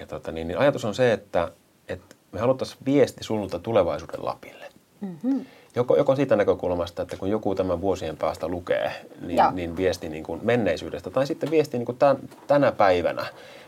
Ja 0.00 0.06
tota, 0.06 0.32
niin, 0.32 0.48
niin 0.48 0.58
ajatus 0.58 0.84
on 0.84 0.94
se, 0.94 1.12
että, 1.12 1.52
että 1.88 2.16
me 2.32 2.40
haluttaisiin 2.40 2.78
viesti 2.84 3.24
sulta 3.24 3.58
tulevaisuuden 3.58 4.24
Lapille. 4.24 4.64
Mm-hmm. 5.00 5.44
Joko, 5.76 5.96
joko 5.96 6.16
siitä 6.16 6.36
näkökulmasta, 6.36 7.02
että 7.02 7.16
kun 7.16 7.30
joku 7.30 7.54
tämän 7.54 7.80
vuosien 7.80 8.16
päästä 8.16 8.48
lukee, 8.48 8.92
niin, 9.20 9.40
niin 9.52 9.76
viesti 9.76 10.08
niin 10.08 10.24
kuin 10.24 10.40
menneisyydestä, 10.42 11.10
tai 11.10 11.26
sitten 11.26 11.50
viesti 11.50 11.78
niin 11.78 11.86
kuin 11.86 11.98
tämän, 11.98 12.16
tänä 12.46 12.72
päivänä 12.72 13.26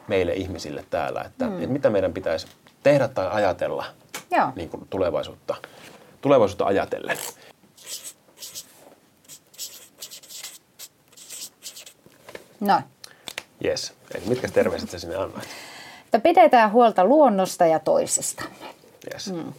meille 0.09 0.33
ihmisille 0.33 0.85
täällä, 0.91 1.23
että, 1.23 1.47
mm. 1.47 1.57
että 1.57 1.73
mitä 1.73 1.91
meidän 1.91 2.13
pitäisi 2.13 2.47
tehdä 2.83 3.09
tai 3.09 3.29
ajatella 3.31 3.85
Joo. 4.31 4.49
Niin 4.57 4.69
kuin 4.69 4.87
tulevaisuutta, 4.91 5.55
tulevaisuutta 6.21 6.65
ajatellen. 6.65 7.17
No. 12.61 12.83
Yes. 13.65 13.93
Eli 14.15 14.23
mitkä 14.27 14.49
terveiset 14.49 14.91
sä 14.91 14.99
sinne 14.99 15.17
annoit? 15.17 15.49
Että 16.05 16.19
pidetään 16.19 16.73
huolta 16.73 17.05
luonnosta 17.05 17.67
ja 17.67 17.79
toisistamme. 17.79 18.75
Yes. 19.13 19.33
Mm. 19.33 19.53